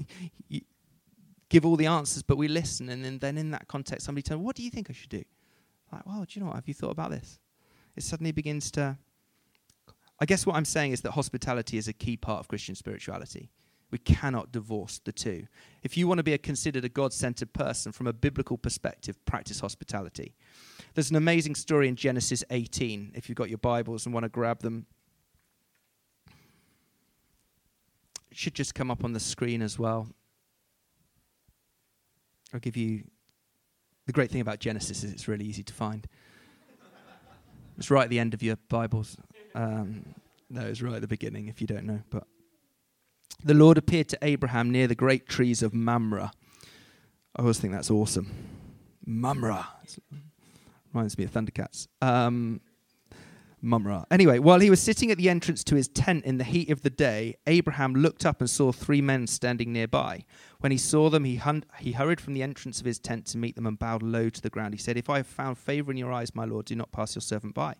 give 1.49 1.65
all 1.65 1.75
the 1.75 1.85
answers, 1.85 2.23
but 2.23 2.37
we 2.37 2.47
listen. 2.47 2.89
And 2.89 3.03
then, 3.03 3.19
then 3.19 3.37
in 3.37 3.51
that 3.51 3.67
context, 3.67 4.05
somebody 4.05 4.23
tells, 4.23 4.41
What 4.41 4.55
do 4.55 4.63
you 4.63 4.69
think 4.69 4.89
I 4.89 4.93
should 4.93 5.09
do? 5.09 5.23
Like, 5.91 6.05
well, 6.05 6.19
do 6.21 6.27
you 6.31 6.41
know 6.41 6.47
what? 6.47 6.55
Have 6.55 6.67
you 6.67 6.73
thought 6.73 6.91
about 6.91 7.11
this? 7.11 7.39
It 7.95 8.03
suddenly 8.03 8.31
begins 8.31 8.71
to. 8.71 8.97
I 10.19 10.25
guess 10.25 10.45
what 10.45 10.55
I'm 10.55 10.65
saying 10.65 10.93
is 10.93 11.01
that 11.01 11.11
hospitality 11.11 11.77
is 11.77 11.87
a 11.87 11.93
key 11.93 12.17
part 12.17 12.39
of 12.39 12.47
Christian 12.47 12.75
spirituality. 12.75 13.51
We 13.89 13.99
cannot 13.99 14.51
divorce 14.51 14.99
the 15.03 15.11
two. 15.11 15.47
If 15.83 15.95
you 15.95 16.07
want 16.07 16.17
to 16.17 16.23
be 16.23 16.33
a, 16.33 16.37
considered 16.37 16.83
a 16.83 16.89
God 16.89 17.13
centered 17.13 17.53
person 17.53 17.91
from 17.91 18.07
a 18.07 18.13
biblical 18.13 18.57
perspective, 18.57 19.23
practice 19.25 19.61
hospitality. 19.61 20.35
There's 20.93 21.09
an 21.09 21.15
amazing 21.15 21.55
story 21.55 21.87
in 21.87 21.95
Genesis 21.95 22.43
18, 22.49 23.13
if 23.15 23.29
you've 23.29 23.37
got 23.37 23.49
your 23.49 23.59
Bibles 23.59 24.05
and 24.05 24.13
want 24.13 24.25
to 24.25 24.29
grab 24.29 24.59
them. 24.59 24.87
It 28.29 28.37
should 28.37 28.55
just 28.55 28.75
come 28.75 28.91
up 28.91 29.05
on 29.05 29.13
the 29.13 29.19
screen 29.19 29.61
as 29.61 29.79
well. 29.79 30.09
I'll 32.53 32.59
give 32.59 32.77
you 32.77 33.03
the 34.05 34.13
great 34.13 34.31
thing 34.31 34.41
about 34.41 34.59
Genesis 34.59 35.03
is 35.03 35.11
it's 35.11 35.27
really 35.27 35.45
easy 35.45 35.63
to 35.63 35.73
find. 35.73 36.07
it's 37.77 37.91
right 37.91 38.03
at 38.03 38.09
the 38.09 38.19
end 38.19 38.33
of 38.33 38.41
your 38.41 38.55
Bibles. 38.69 39.17
Um, 39.53 40.15
no, 40.49 40.61
it's 40.61 40.81
right 40.81 40.95
at 40.95 41.01
the 41.01 41.07
beginning 41.07 41.47
if 41.47 41.59
you 41.59 41.67
don't 41.67 41.85
know. 41.85 42.01
But 42.09 42.23
the 43.43 43.53
Lord 43.53 43.77
appeared 43.77 44.07
to 44.09 44.17
Abraham 44.21 44.71
near 44.71 44.87
the 44.87 44.95
great 44.95 45.27
trees 45.27 45.61
of 45.61 45.73
Mamre. 45.73 46.31
I 47.35 47.41
always 47.41 47.59
think 47.59 47.73
that's 47.73 47.91
awesome. 47.91 48.31
Mamre. 49.05 49.67
Reminds 50.93 51.17
me 51.17 51.25
of 51.25 51.31
Thundercats. 51.31 51.87
Um, 52.01 52.61
Mamre. 53.61 54.05
Anyway, 54.11 54.39
while 54.39 54.59
he 54.59 54.69
was 54.69 54.81
sitting 54.81 55.09
at 55.11 55.17
the 55.17 55.29
entrance 55.29 55.63
to 55.63 55.75
his 55.75 55.87
tent 55.87 56.25
in 56.25 56.37
the 56.37 56.43
heat 56.43 56.69
of 56.69 56.83
the 56.83 56.89
day, 56.89 57.35
Abraham 57.47 57.95
looked 57.95 58.25
up 58.25 58.39
and 58.39 58.49
saw 58.49 58.71
three 58.71 59.01
men 59.01 59.25
standing 59.25 59.73
nearby. 59.73 60.25
When 60.59 60.71
he 60.71 60.77
saw 60.77 61.09
them, 61.09 61.23
he, 61.23 61.37
hun- 61.37 61.65
he 61.79 61.93
hurried 61.93 62.21
from 62.21 62.33
the 62.33 62.43
entrance 62.43 62.79
of 62.79 62.85
his 62.85 62.99
tent 62.99 63.25
to 63.27 63.37
meet 63.37 63.55
them 63.55 63.65
and 63.65 63.79
bowed 63.79 64.03
low 64.03 64.29
to 64.29 64.41
the 64.41 64.49
ground. 64.49 64.73
He 64.73 64.79
said, 64.79 64.97
If 64.97 65.09
I 65.09 65.17
have 65.17 65.27
found 65.27 65.57
favor 65.57 65.91
in 65.91 65.97
your 65.97 66.13
eyes, 66.13 66.35
my 66.35 66.45
Lord, 66.45 66.65
do 66.65 66.75
not 66.75 66.91
pass 66.91 67.15
your 67.15 67.21
servant 67.21 67.55
by. 67.55 67.75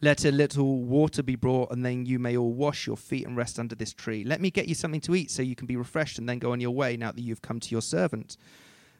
Let 0.00 0.24
a 0.24 0.30
little 0.30 0.84
water 0.84 1.22
be 1.24 1.34
brought, 1.34 1.72
and 1.72 1.84
then 1.84 2.06
you 2.06 2.18
may 2.18 2.36
all 2.36 2.52
wash 2.52 2.86
your 2.86 2.96
feet 2.96 3.26
and 3.26 3.36
rest 3.36 3.58
under 3.58 3.74
this 3.74 3.92
tree. 3.92 4.24
Let 4.24 4.40
me 4.40 4.50
get 4.50 4.68
you 4.68 4.74
something 4.74 5.00
to 5.02 5.14
eat 5.16 5.30
so 5.30 5.42
you 5.42 5.56
can 5.56 5.66
be 5.66 5.76
refreshed 5.76 6.18
and 6.18 6.28
then 6.28 6.38
go 6.38 6.52
on 6.52 6.60
your 6.60 6.70
way 6.70 6.96
now 6.96 7.10
that 7.10 7.20
you've 7.20 7.42
come 7.42 7.58
to 7.60 7.70
your 7.70 7.82
servant. 7.82 8.36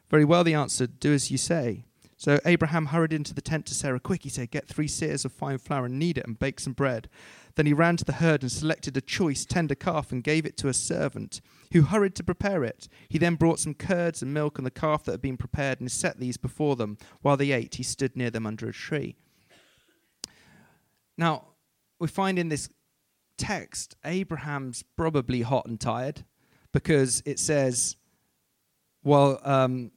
Very 0.09 0.25
well, 0.25 0.43
they 0.43 0.53
answered, 0.53 0.99
Do 0.99 1.13
as 1.13 1.31
you 1.31 1.37
say. 1.37 1.85
So 2.19 2.37
Abraham 2.43 2.87
hurried 2.87 3.13
into 3.13 3.33
the 3.33 3.41
tent 3.41 3.65
to 3.67 3.73
Sarah. 3.73 3.97
Quick, 3.97 4.23
he 4.23 4.29
said, 4.29 4.51
get 4.51 4.67
three 4.67 4.89
seahs 4.89 5.23
of 5.23 5.31
fine 5.31 5.57
flour 5.57 5.85
and 5.85 5.97
knead 5.97 6.17
it 6.17 6.27
and 6.27 6.37
bake 6.37 6.59
some 6.59 6.73
bread. 6.73 7.07
Then 7.55 7.65
he 7.65 7.71
ran 7.71 7.95
to 7.95 8.03
the 8.03 8.11
herd 8.11 8.41
and 8.41 8.51
selected 8.51 8.97
a 8.97 9.01
choice 9.01 9.45
tender 9.45 9.73
calf 9.73 10.11
and 10.11 10.21
gave 10.21 10.45
it 10.45 10.57
to 10.57 10.67
a 10.67 10.73
servant, 10.73 11.39
who 11.71 11.83
hurried 11.83 12.15
to 12.15 12.23
prepare 12.25 12.65
it. 12.65 12.89
He 13.07 13.17
then 13.17 13.35
brought 13.35 13.61
some 13.61 13.73
curds 13.73 14.21
and 14.21 14.33
milk 14.33 14.57
and 14.57 14.67
the 14.67 14.71
calf 14.71 15.05
that 15.05 15.13
had 15.13 15.21
been 15.21 15.37
prepared 15.37 15.79
and 15.79 15.89
set 15.89 16.19
these 16.19 16.35
before 16.35 16.75
them. 16.75 16.97
While 17.21 17.37
they 17.37 17.53
ate, 17.53 17.75
he 17.75 17.83
stood 17.83 18.17
near 18.17 18.29
them 18.29 18.45
under 18.45 18.67
a 18.67 18.73
tree. 18.73 19.15
Now, 21.17 21.45
we 21.99 22.09
find 22.09 22.37
in 22.37 22.49
this 22.49 22.67
text, 23.37 23.95
Abraham's 24.03 24.83
probably 24.97 25.41
hot 25.43 25.67
and 25.67 25.79
tired 25.79 26.25
because 26.73 27.23
it 27.25 27.39
says, 27.39 27.95
well, 29.05 29.39
um, 29.45 29.91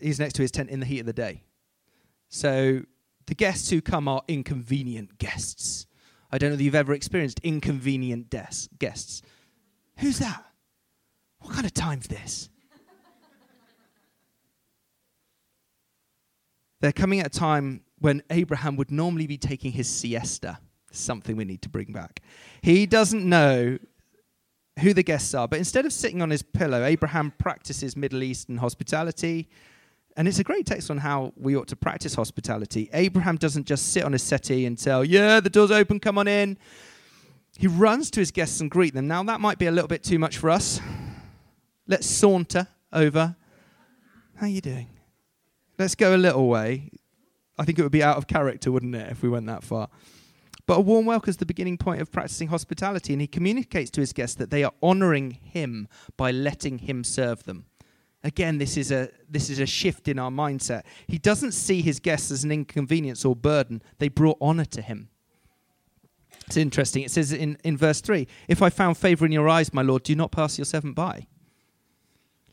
he's 0.00 0.18
next 0.18 0.32
to 0.34 0.42
his 0.42 0.50
tent 0.50 0.70
in 0.70 0.80
the 0.80 0.86
heat 0.86 0.98
of 0.98 1.06
the 1.06 1.12
day. 1.12 1.44
So 2.28 2.82
the 3.26 3.34
guests 3.34 3.70
who 3.70 3.80
come 3.80 4.08
are 4.08 4.22
inconvenient 4.28 5.18
guests. 5.18 5.86
I 6.30 6.38
don't 6.38 6.50
know 6.50 6.54
if 6.54 6.60
you've 6.60 6.74
ever 6.74 6.92
experienced 6.92 7.40
inconvenient 7.42 8.30
des- 8.30 8.68
guests. 8.78 9.22
Who's 9.98 10.18
that? 10.18 10.44
What 11.40 11.54
kind 11.54 11.66
of 11.66 11.74
time's 11.74 12.06
this? 12.06 12.50
They're 16.80 16.92
coming 16.92 17.20
at 17.20 17.26
a 17.26 17.30
time 17.30 17.82
when 17.98 18.22
Abraham 18.30 18.76
would 18.76 18.90
normally 18.90 19.26
be 19.26 19.36
taking 19.36 19.72
his 19.72 19.88
siesta. 19.88 20.58
Something 20.90 21.36
we 21.36 21.44
need 21.44 21.62
to 21.62 21.68
bring 21.68 21.92
back. 21.92 22.22
He 22.62 22.86
doesn't 22.86 23.28
know 23.28 23.78
who 24.80 24.94
the 24.94 25.02
guests 25.02 25.34
are, 25.34 25.48
but 25.48 25.58
instead 25.58 25.84
of 25.84 25.92
sitting 25.92 26.22
on 26.22 26.30
his 26.30 26.42
pillow, 26.42 26.84
Abraham 26.84 27.32
practices 27.36 27.96
Middle 27.96 28.22
Eastern 28.22 28.58
hospitality. 28.58 29.48
And 30.18 30.26
it's 30.26 30.40
a 30.40 30.44
great 30.44 30.66
text 30.66 30.90
on 30.90 30.98
how 30.98 31.32
we 31.36 31.56
ought 31.56 31.68
to 31.68 31.76
practice 31.76 32.16
hospitality. 32.16 32.90
Abraham 32.92 33.36
doesn't 33.36 33.66
just 33.68 33.92
sit 33.92 34.02
on 34.02 34.10
his 34.10 34.22
settee 34.24 34.66
and 34.66 34.76
tell, 34.76 35.04
Yeah, 35.04 35.38
the 35.38 35.48
door's 35.48 35.70
open, 35.70 36.00
come 36.00 36.18
on 36.18 36.26
in. 36.26 36.58
He 37.56 37.68
runs 37.68 38.10
to 38.10 38.20
his 38.20 38.32
guests 38.32 38.60
and 38.60 38.68
greet 38.68 38.94
them. 38.94 39.06
Now, 39.06 39.22
that 39.22 39.40
might 39.40 39.58
be 39.58 39.66
a 39.66 39.70
little 39.70 39.86
bit 39.86 40.02
too 40.02 40.18
much 40.18 40.38
for 40.38 40.50
us. 40.50 40.80
Let's 41.86 42.08
saunter 42.08 42.66
over. 42.92 43.36
How 44.34 44.46
are 44.46 44.48
you 44.48 44.60
doing? 44.60 44.88
Let's 45.78 45.94
go 45.94 46.16
a 46.16 46.18
little 46.18 46.48
way. 46.48 46.90
I 47.56 47.64
think 47.64 47.78
it 47.78 47.84
would 47.84 47.92
be 47.92 48.02
out 48.02 48.16
of 48.16 48.26
character, 48.26 48.72
wouldn't 48.72 48.96
it, 48.96 49.12
if 49.12 49.22
we 49.22 49.28
went 49.28 49.46
that 49.46 49.62
far? 49.62 49.88
But 50.66 50.78
a 50.78 50.80
warm 50.80 51.06
welcome 51.06 51.30
is 51.30 51.36
the 51.36 51.46
beginning 51.46 51.78
point 51.78 52.00
of 52.00 52.10
practicing 52.10 52.48
hospitality, 52.48 53.12
and 53.12 53.22
he 53.22 53.28
communicates 53.28 53.92
to 53.92 54.00
his 54.00 54.12
guests 54.12 54.34
that 54.34 54.50
they 54.50 54.64
are 54.64 54.72
honoring 54.82 55.30
him 55.30 55.86
by 56.16 56.32
letting 56.32 56.78
him 56.78 57.04
serve 57.04 57.44
them. 57.44 57.66
Again, 58.24 58.58
this 58.58 58.76
is 58.76 58.90
a 58.90 59.10
this 59.28 59.48
is 59.48 59.60
a 59.60 59.66
shift 59.66 60.08
in 60.08 60.18
our 60.18 60.30
mindset. 60.30 60.82
He 61.06 61.18
doesn't 61.18 61.52
see 61.52 61.82
his 61.82 62.00
guests 62.00 62.30
as 62.30 62.42
an 62.42 62.50
inconvenience 62.50 63.24
or 63.24 63.36
burden. 63.36 63.80
They 63.98 64.08
brought 64.08 64.38
honor 64.40 64.64
to 64.66 64.82
him. 64.82 65.08
It's 66.46 66.56
interesting. 66.56 67.02
It 67.02 67.10
says 67.10 67.32
in, 67.32 67.58
in 67.62 67.76
verse 67.76 68.00
3 68.00 68.26
If 68.48 68.62
I 68.62 68.70
found 68.70 68.96
favor 68.96 69.24
in 69.24 69.32
your 69.32 69.48
eyes, 69.48 69.72
my 69.72 69.82
Lord, 69.82 70.02
do 70.02 70.16
not 70.16 70.32
pass 70.32 70.58
your 70.58 70.64
servant 70.64 70.96
by. 70.96 71.26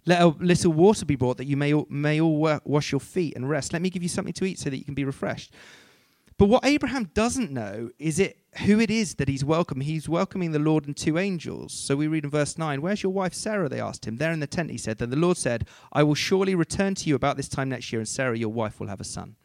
Let 0.05 0.21
a 0.21 0.27
little 0.27 0.71
water 0.71 1.03
be 1.03 1.15
brought 1.15 1.37
that 1.37 1.45
you 1.45 1.57
may 1.57 1.73
may 1.89 2.21
all 2.21 2.59
wash 2.63 2.91
your 2.91 3.01
feet 3.01 3.35
and 3.35 3.49
rest. 3.49 3.73
Let 3.73 3.81
me 3.81 3.89
give 3.89 4.03
you 4.03 4.09
something 4.09 4.33
to 4.33 4.45
eat 4.45 4.59
so 4.59 4.69
that 4.69 4.77
you 4.77 4.85
can 4.85 4.93
be 4.93 5.03
refreshed. 5.03 5.51
But 6.37 6.49
what 6.49 6.65
Abraham 6.65 7.05
doesn't 7.13 7.51
know 7.51 7.89
is 7.97 8.19
it 8.19 8.37
who 8.59 8.79
it 8.79 8.89
is 8.89 9.15
that 9.15 9.27
he's 9.27 9.43
welcoming. 9.43 9.85
He's 9.85 10.07
welcoming 10.07 10.51
the 10.51 10.59
Lord 10.59 10.85
and 10.85 10.95
two 10.95 11.17
angels. 11.17 11.73
So 11.73 11.95
we 11.95 12.07
read 12.07 12.23
in 12.23 12.29
verse 12.29 12.57
9, 12.57 12.81
Where's 12.81 13.03
your 13.03 13.11
wife 13.11 13.33
Sarah? 13.33 13.67
They 13.67 13.81
asked 13.81 14.05
him. 14.05 14.17
There 14.17 14.31
in 14.31 14.39
the 14.39 14.47
tent, 14.47 14.71
he 14.71 14.77
said. 14.77 14.97
Then 14.97 15.09
the 15.09 15.17
Lord 15.17 15.37
said, 15.37 15.67
I 15.91 16.03
will 16.03 16.15
surely 16.15 16.55
return 16.55 16.95
to 16.95 17.09
you 17.09 17.15
about 17.15 17.37
this 17.37 17.49
time 17.49 17.69
next 17.69 17.91
year, 17.91 17.99
and 17.99 18.07
Sarah, 18.07 18.37
your 18.37 18.49
wife, 18.49 18.79
will 18.79 18.87
have 18.87 19.01
a 19.01 19.05
son. 19.05 19.35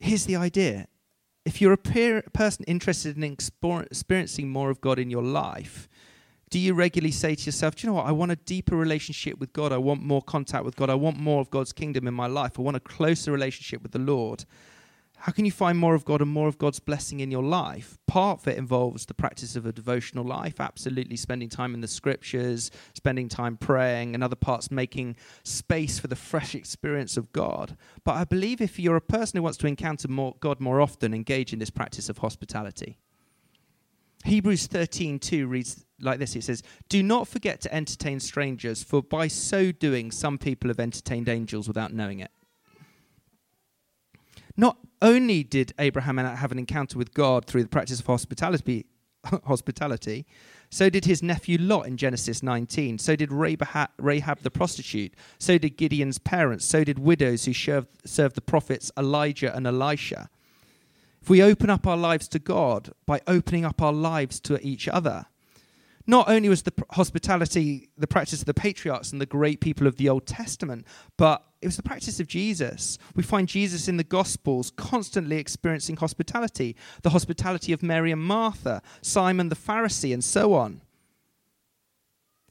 Here's 0.00 0.26
the 0.26 0.36
idea 0.36 0.86
if 1.44 1.60
you're 1.60 1.72
a 1.72 2.22
person 2.32 2.64
interested 2.66 3.16
in 3.16 3.24
experiencing 3.24 4.48
more 4.48 4.70
of 4.70 4.80
God 4.80 4.98
in 4.98 5.10
your 5.10 5.22
life, 5.22 5.88
do 6.50 6.58
you 6.58 6.74
regularly 6.74 7.10
say 7.10 7.34
to 7.34 7.44
yourself, 7.44 7.74
Do 7.74 7.86
you 7.86 7.90
know 7.90 7.96
what? 7.96 8.06
I 8.06 8.12
want 8.12 8.32
a 8.32 8.36
deeper 8.36 8.76
relationship 8.76 9.38
with 9.38 9.52
God. 9.52 9.72
I 9.72 9.78
want 9.78 10.02
more 10.02 10.22
contact 10.22 10.64
with 10.64 10.76
God. 10.76 10.88
I 10.88 10.94
want 10.94 11.18
more 11.18 11.40
of 11.40 11.50
God's 11.50 11.72
kingdom 11.72 12.06
in 12.06 12.14
my 12.14 12.26
life. 12.26 12.58
I 12.58 12.62
want 12.62 12.76
a 12.76 12.80
closer 12.80 13.32
relationship 13.32 13.82
with 13.82 13.92
the 13.92 13.98
Lord. 13.98 14.44
How 15.20 15.32
can 15.32 15.44
you 15.44 15.50
find 15.50 15.76
more 15.76 15.96
of 15.96 16.04
God 16.04 16.22
and 16.22 16.30
more 16.30 16.46
of 16.46 16.58
God's 16.58 16.78
blessing 16.78 17.18
in 17.18 17.30
your 17.30 17.42
life? 17.42 17.98
Part 18.06 18.40
of 18.40 18.48
it 18.48 18.56
involves 18.56 19.04
the 19.04 19.14
practice 19.14 19.56
of 19.56 19.66
a 19.66 19.72
devotional 19.72 20.24
life, 20.24 20.60
absolutely 20.60 21.16
spending 21.16 21.48
time 21.48 21.74
in 21.74 21.80
the 21.80 21.88
scriptures, 21.88 22.70
spending 22.94 23.28
time 23.28 23.56
praying, 23.56 24.14
and 24.14 24.22
other 24.22 24.36
parts 24.36 24.70
making 24.70 25.16
space 25.42 25.98
for 25.98 26.06
the 26.06 26.16
fresh 26.16 26.54
experience 26.54 27.16
of 27.16 27.32
God. 27.32 27.76
But 28.04 28.14
I 28.14 28.24
believe 28.24 28.60
if 28.60 28.78
you're 28.78 28.96
a 28.96 29.00
person 29.00 29.36
who 29.36 29.42
wants 29.42 29.58
to 29.58 29.66
encounter 29.66 30.06
more, 30.06 30.36
God 30.38 30.60
more 30.60 30.80
often, 30.80 31.12
engage 31.12 31.52
in 31.52 31.58
this 31.58 31.70
practice 31.70 32.08
of 32.08 32.18
hospitality. 32.18 32.98
Hebrews 34.24 34.68
13:2 34.68 35.48
reads 35.48 35.84
like 36.00 36.18
this 36.20 36.36
it 36.36 36.44
says, 36.44 36.62
Do 36.88 37.02
not 37.02 37.26
forget 37.26 37.60
to 37.62 37.74
entertain 37.74 38.20
strangers, 38.20 38.84
for 38.84 39.02
by 39.02 39.26
so 39.26 39.72
doing, 39.72 40.10
some 40.10 40.38
people 40.38 40.68
have 40.68 40.80
entertained 40.80 41.28
angels 41.28 41.66
without 41.66 41.92
knowing 41.92 42.20
it. 42.20 42.30
Not 44.56 44.78
only 45.00 45.42
did 45.44 45.72
Abraham 45.78 46.18
have 46.18 46.52
an 46.52 46.58
encounter 46.58 46.98
with 46.98 47.14
God 47.14 47.44
through 47.44 47.62
the 47.62 47.68
practice 47.68 48.00
of 48.00 48.06
hospitality, 48.06 48.86
hospitality, 49.44 50.26
So 50.70 50.90
did 50.90 51.04
his 51.04 51.22
nephew 51.22 51.58
Lot 51.58 51.86
in 51.86 51.96
Genesis 51.96 52.42
19. 52.42 52.98
So 52.98 53.16
did 53.16 53.32
Rahab 53.32 54.40
the 54.42 54.50
prostitute. 54.52 55.14
So 55.38 55.58
did 55.58 55.76
Gideon's 55.76 56.18
parents. 56.18 56.64
So 56.64 56.84
did 56.84 56.98
widows 56.98 57.44
who 57.44 57.52
served, 57.52 57.88
served 58.04 58.34
the 58.34 58.40
prophets 58.40 58.90
Elijah 58.98 59.54
and 59.54 59.66
Elisha. 59.66 60.28
If 61.22 61.30
we 61.30 61.42
open 61.42 61.70
up 61.70 61.86
our 61.86 61.96
lives 61.96 62.28
to 62.28 62.38
God 62.38 62.92
by 63.06 63.20
opening 63.26 63.64
up 63.64 63.82
our 63.82 63.92
lives 63.92 64.40
to 64.40 64.60
each 64.66 64.88
other, 64.88 65.26
not 66.06 66.28
only 66.28 66.48
was 66.48 66.62
the 66.62 66.72
hospitality 66.92 67.90
the 67.98 68.06
practice 68.06 68.40
of 68.40 68.46
the 68.46 68.54
patriarchs 68.54 69.12
and 69.12 69.20
the 69.20 69.26
great 69.26 69.60
people 69.60 69.86
of 69.86 69.96
the 69.96 70.08
Old 70.08 70.26
Testament, 70.26 70.86
but 71.16 71.44
it 71.60 71.66
was 71.66 71.76
the 71.76 71.82
practice 71.82 72.20
of 72.20 72.28
Jesus. 72.28 72.98
We 73.16 73.22
find 73.22 73.48
Jesus 73.48 73.88
in 73.88 73.96
the 73.96 74.04
Gospels 74.04 74.70
constantly 74.70 75.38
experiencing 75.38 75.96
hospitality, 75.96 76.76
the 77.02 77.10
hospitality 77.10 77.72
of 77.72 77.82
Mary 77.82 78.12
and 78.12 78.22
Martha, 78.22 78.80
Simon 79.02 79.48
the 79.48 79.56
Pharisee, 79.56 80.12
and 80.14 80.22
so 80.22 80.54
on. 80.54 80.82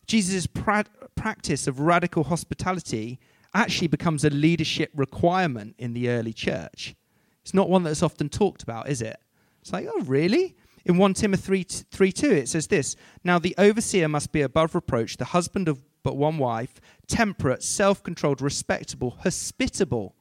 Jesus' 0.08 0.48
pra- 0.48 0.86
practice 1.16 1.68
of 1.68 1.80
radical 1.80 2.26
hospitality 2.26 3.20
actually 3.54 3.88
becomes 3.88 4.24
a 4.24 4.30
leadership 4.30 4.92
requirement 4.94 5.76
in 5.78 5.94
the 5.94 6.10
early 6.10 6.34
church. 6.34 6.96
It's 7.44 7.54
not 7.54 7.70
one 7.70 7.84
that's 7.84 8.04
often 8.04 8.28
talked 8.28 8.64
about, 8.64 8.90
is 8.90 9.02
it? 9.02 9.18
It's 9.62 9.72
like, 9.72 9.88
oh, 9.90 10.02
really? 10.02 10.56
In 10.86 10.98
1 10.98 11.14
Timothy 11.14 11.64
3, 11.64 11.64
3 11.92 12.12
2, 12.12 12.32
it 12.32 12.50
says 12.50 12.68
this 12.68 12.96
Now 13.24 13.40
the 13.40 13.56
overseer 13.58 14.08
must 14.08 14.32
be 14.32 14.42
above 14.42 14.76
reproach, 14.76 15.18
the 15.18 15.26
husband 15.26 15.68
of 15.68 15.82
but 16.04 16.18
one 16.18 16.38
wife, 16.38 16.80
temperate, 17.08 17.63
self 17.63 18.04
controlled, 18.04 18.42
respectable, 18.42 19.18
hospitable, 19.22 20.16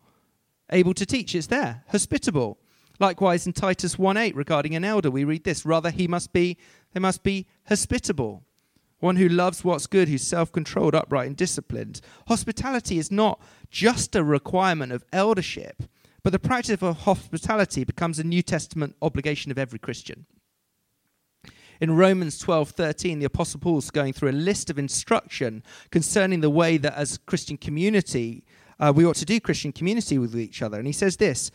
able 0.70 0.94
to 0.94 1.06
teach. 1.06 1.34
It's 1.34 1.46
there, 1.46 1.84
hospitable. 1.88 2.58
Likewise, 2.98 3.46
in 3.46 3.52
Titus 3.52 3.98
1 3.98 4.16
8, 4.16 4.34
regarding 4.34 4.74
an 4.74 4.84
elder, 4.84 5.10
we 5.10 5.24
read 5.24 5.44
this 5.44 5.66
rather, 5.66 5.90
he 5.90 6.08
must 6.08 6.32
be, 6.32 6.56
they 6.92 7.00
must 7.00 7.22
be 7.22 7.46
hospitable. 7.68 8.42
One 9.00 9.16
who 9.16 9.28
loves 9.28 9.62
what's 9.62 9.86
good, 9.86 10.08
who's 10.08 10.26
self 10.26 10.50
controlled, 10.50 10.94
upright, 10.94 11.26
and 11.26 11.36
disciplined. 11.36 12.00
Hospitality 12.28 12.98
is 12.98 13.12
not 13.12 13.40
just 13.70 14.16
a 14.16 14.24
requirement 14.24 14.92
of 14.92 15.04
eldership, 15.12 15.82
but 16.22 16.32
the 16.32 16.38
practice 16.38 16.80
of 16.80 16.98
hospitality 17.00 17.84
becomes 17.84 18.18
a 18.18 18.24
New 18.24 18.42
Testament 18.42 18.96
obligation 19.02 19.50
of 19.50 19.58
every 19.58 19.78
Christian. 19.78 20.26
In 21.80 21.96
Romans 21.96 22.38
12:13, 22.42 23.18
the 23.18 23.26
apostle 23.26 23.60
Paul's 23.60 23.90
going 23.90 24.12
through 24.12 24.30
a 24.30 24.32
list 24.32 24.70
of 24.70 24.78
instruction 24.78 25.62
concerning 25.90 26.40
the 26.40 26.50
way 26.50 26.76
that 26.78 26.94
as 26.94 27.18
Christian 27.18 27.56
community 27.56 28.44
uh, 28.78 28.92
we 28.94 29.04
ought 29.04 29.16
to 29.16 29.24
do 29.24 29.40
Christian 29.40 29.72
community 29.72 30.18
with 30.18 30.38
each 30.38 30.62
other. 30.62 30.78
And 30.78 30.86
he 30.86 30.92
says 30.92 31.16
this, 31.16 31.50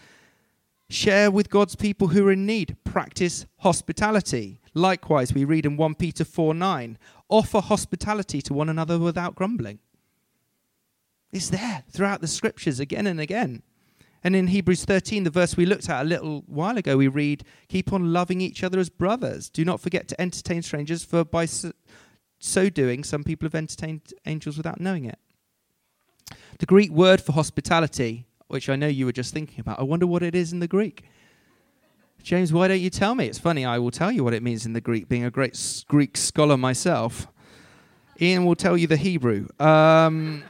share 0.89 1.31
with 1.31 1.49
God's 1.49 1.75
people 1.75 2.09
who 2.09 2.27
are 2.27 2.31
in 2.31 2.45
need, 2.45 2.75
practice 2.83 3.45
hospitality. 3.59 4.59
Likewise, 4.73 5.33
we 5.33 5.45
read 5.45 5.65
in 5.65 5.77
1 5.77 5.95
Peter 5.95 6.25
4 6.25 6.53
9, 6.53 6.97
offer 7.29 7.61
hospitality 7.61 8.41
to 8.41 8.53
one 8.53 8.69
another 8.69 8.99
without 8.99 9.35
grumbling. 9.35 9.79
It's 11.31 11.49
there 11.49 11.83
throughout 11.89 12.21
the 12.21 12.27
scriptures 12.27 12.79
again 12.79 13.07
and 13.07 13.19
again. 13.19 13.63
And 14.23 14.35
in 14.35 14.47
Hebrews 14.47 14.85
13, 14.85 15.23
the 15.23 15.29
verse 15.29 15.57
we 15.57 15.65
looked 15.65 15.89
at 15.89 16.01
a 16.01 16.07
little 16.07 16.43
while 16.45 16.77
ago, 16.77 16.97
we 16.97 17.07
read, 17.07 17.43
Keep 17.69 17.91
on 17.91 18.13
loving 18.13 18.39
each 18.39 18.63
other 18.63 18.79
as 18.79 18.89
brothers. 18.89 19.49
Do 19.49 19.65
not 19.65 19.81
forget 19.81 20.07
to 20.09 20.21
entertain 20.21 20.61
strangers, 20.61 21.03
for 21.03 21.25
by 21.25 21.47
so 22.39 22.69
doing, 22.69 23.03
some 23.03 23.23
people 23.23 23.45
have 23.45 23.55
entertained 23.55 24.13
angels 24.25 24.57
without 24.57 24.79
knowing 24.79 25.05
it. 25.05 25.17
The 26.59 26.65
Greek 26.65 26.91
word 26.91 27.21
for 27.21 27.31
hospitality, 27.31 28.25
which 28.47 28.69
I 28.69 28.75
know 28.75 28.87
you 28.87 29.05
were 29.05 29.11
just 29.11 29.33
thinking 29.33 29.59
about, 29.59 29.79
I 29.79 29.83
wonder 29.83 30.05
what 30.05 30.21
it 30.21 30.35
is 30.35 30.53
in 30.53 30.59
the 30.59 30.67
Greek. 30.67 31.03
James, 32.21 32.53
why 32.53 32.67
don't 32.67 32.79
you 32.79 32.91
tell 32.91 33.15
me? 33.15 33.25
It's 33.25 33.39
funny, 33.39 33.65
I 33.65 33.79
will 33.79 33.89
tell 33.89 34.11
you 34.11 34.23
what 34.23 34.35
it 34.35 34.43
means 34.43 34.67
in 34.67 34.73
the 34.73 34.81
Greek, 34.81 35.09
being 35.09 35.23
a 35.23 35.31
great 35.31 35.83
Greek 35.87 36.15
scholar 36.15 36.57
myself. 36.57 37.27
Ian 38.21 38.45
will 38.45 38.55
tell 38.55 38.77
you 38.77 38.85
the 38.85 38.97
Hebrew. 38.97 39.47
Um, 39.59 40.43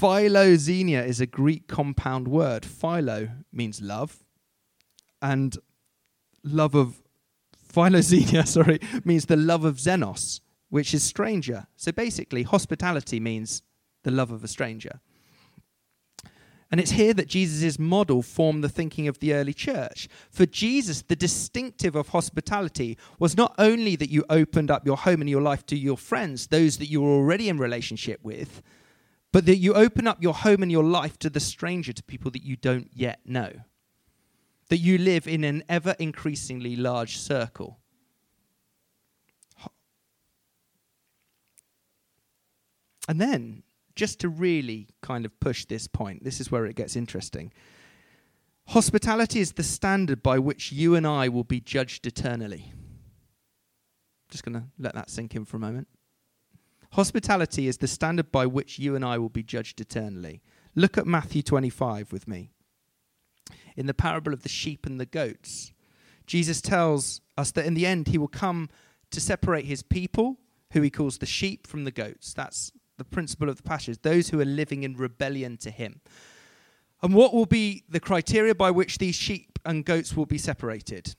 Philoxenia 0.00 1.06
is 1.06 1.20
a 1.20 1.26
Greek 1.26 1.68
compound 1.68 2.26
word. 2.26 2.64
Philo 2.64 3.28
means 3.52 3.82
love, 3.82 4.24
and 5.20 5.58
love 6.42 6.74
of 6.74 7.02
philoxenia, 7.70 8.46
sorry, 8.46 8.80
means 9.04 9.26
the 9.26 9.36
love 9.36 9.66
of 9.66 9.76
xenos, 9.76 10.40
which 10.70 10.94
is 10.94 11.02
stranger. 11.02 11.66
So 11.76 11.92
basically, 11.92 12.44
hospitality 12.44 13.20
means 13.20 13.60
the 14.02 14.10
love 14.10 14.30
of 14.30 14.42
a 14.42 14.48
stranger. 14.48 15.00
And 16.70 16.80
it's 16.80 16.92
here 16.92 17.12
that 17.14 17.26
Jesus' 17.26 17.78
model 17.78 18.22
formed 18.22 18.64
the 18.64 18.68
thinking 18.70 19.06
of 19.06 19.18
the 19.18 19.34
early 19.34 19.52
church. 19.52 20.08
For 20.30 20.46
Jesus, 20.46 21.02
the 21.02 21.16
distinctive 21.16 21.94
of 21.94 22.08
hospitality 22.08 22.96
was 23.18 23.36
not 23.36 23.54
only 23.58 23.96
that 23.96 24.08
you 24.08 24.24
opened 24.30 24.70
up 24.70 24.86
your 24.86 24.96
home 24.96 25.20
and 25.20 25.28
your 25.28 25.42
life 25.42 25.66
to 25.66 25.76
your 25.76 25.98
friends, 25.98 26.46
those 26.46 26.78
that 26.78 26.86
you 26.86 27.02
were 27.02 27.10
already 27.10 27.50
in 27.50 27.58
relationship 27.58 28.20
with, 28.22 28.62
but 29.32 29.46
that 29.46 29.56
you 29.56 29.74
open 29.74 30.06
up 30.06 30.22
your 30.22 30.34
home 30.34 30.62
and 30.62 30.72
your 30.72 30.84
life 30.84 31.18
to 31.20 31.30
the 31.30 31.40
stranger, 31.40 31.92
to 31.92 32.02
people 32.02 32.30
that 32.32 32.42
you 32.42 32.56
don't 32.56 32.90
yet 32.92 33.20
know. 33.24 33.52
That 34.68 34.78
you 34.78 34.98
live 34.98 35.26
in 35.26 35.44
an 35.44 35.64
ever 35.68 35.94
increasingly 35.98 36.76
large 36.76 37.16
circle. 37.16 37.78
And 43.08 43.20
then, 43.20 43.64
just 43.96 44.20
to 44.20 44.28
really 44.28 44.88
kind 45.02 45.24
of 45.24 45.40
push 45.40 45.64
this 45.64 45.88
point, 45.88 46.22
this 46.22 46.40
is 46.40 46.50
where 46.50 46.66
it 46.66 46.76
gets 46.76 46.94
interesting. 46.94 47.52
Hospitality 48.68 49.40
is 49.40 49.52
the 49.52 49.64
standard 49.64 50.22
by 50.22 50.38
which 50.38 50.70
you 50.70 50.94
and 50.94 51.04
I 51.04 51.28
will 51.28 51.42
be 51.42 51.60
judged 51.60 52.06
eternally. 52.06 52.72
Just 54.30 54.44
going 54.44 54.54
to 54.54 54.66
let 54.78 54.94
that 54.94 55.10
sink 55.10 55.34
in 55.34 55.44
for 55.44 55.56
a 55.56 55.60
moment. 55.60 55.88
Hospitality 56.92 57.68
is 57.68 57.78
the 57.78 57.86
standard 57.86 58.32
by 58.32 58.46
which 58.46 58.78
you 58.78 58.96
and 58.96 59.04
I 59.04 59.18
will 59.18 59.28
be 59.28 59.42
judged 59.42 59.80
eternally. 59.80 60.42
Look 60.74 60.98
at 60.98 61.06
Matthew 61.06 61.42
25 61.42 62.12
with 62.12 62.26
me. 62.26 62.50
In 63.76 63.86
the 63.86 63.94
parable 63.94 64.32
of 64.32 64.42
the 64.42 64.48
sheep 64.48 64.86
and 64.86 64.98
the 64.98 65.06
goats, 65.06 65.72
Jesus 66.26 66.60
tells 66.60 67.20
us 67.36 67.52
that 67.52 67.66
in 67.66 67.74
the 67.74 67.86
end 67.86 68.08
he 68.08 68.18
will 68.18 68.28
come 68.28 68.68
to 69.10 69.20
separate 69.20 69.64
his 69.64 69.82
people, 69.82 70.38
who 70.72 70.82
he 70.82 70.90
calls 70.90 71.18
the 71.18 71.26
sheep, 71.26 71.66
from 71.66 71.84
the 71.84 71.90
goats. 71.90 72.32
That's 72.34 72.72
the 72.98 73.04
principle 73.04 73.48
of 73.48 73.56
the 73.56 73.62
passage, 73.62 74.02
those 74.02 74.28
who 74.28 74.40
are 74.40 74.44
living 74.44 74.82
in 74.82 74.96
rebellion 74.96 75.56
to 75.58 75.70
him. 75.70 76.00
And 77.02 77.14
what 77.14 77.32
will 77.32 77.46
be 77.46 77.84
the 77.88 78.00
criteria 78.00 78.54
by 78.54 78.70
which 78.70 78.98
these 78.98 79.14
sheep 79.14 79.58
and 79.64 79.84
goats 79.84 80.16
will 80.16 80.26
be 80.26 80.38
separated? 80.38 81.14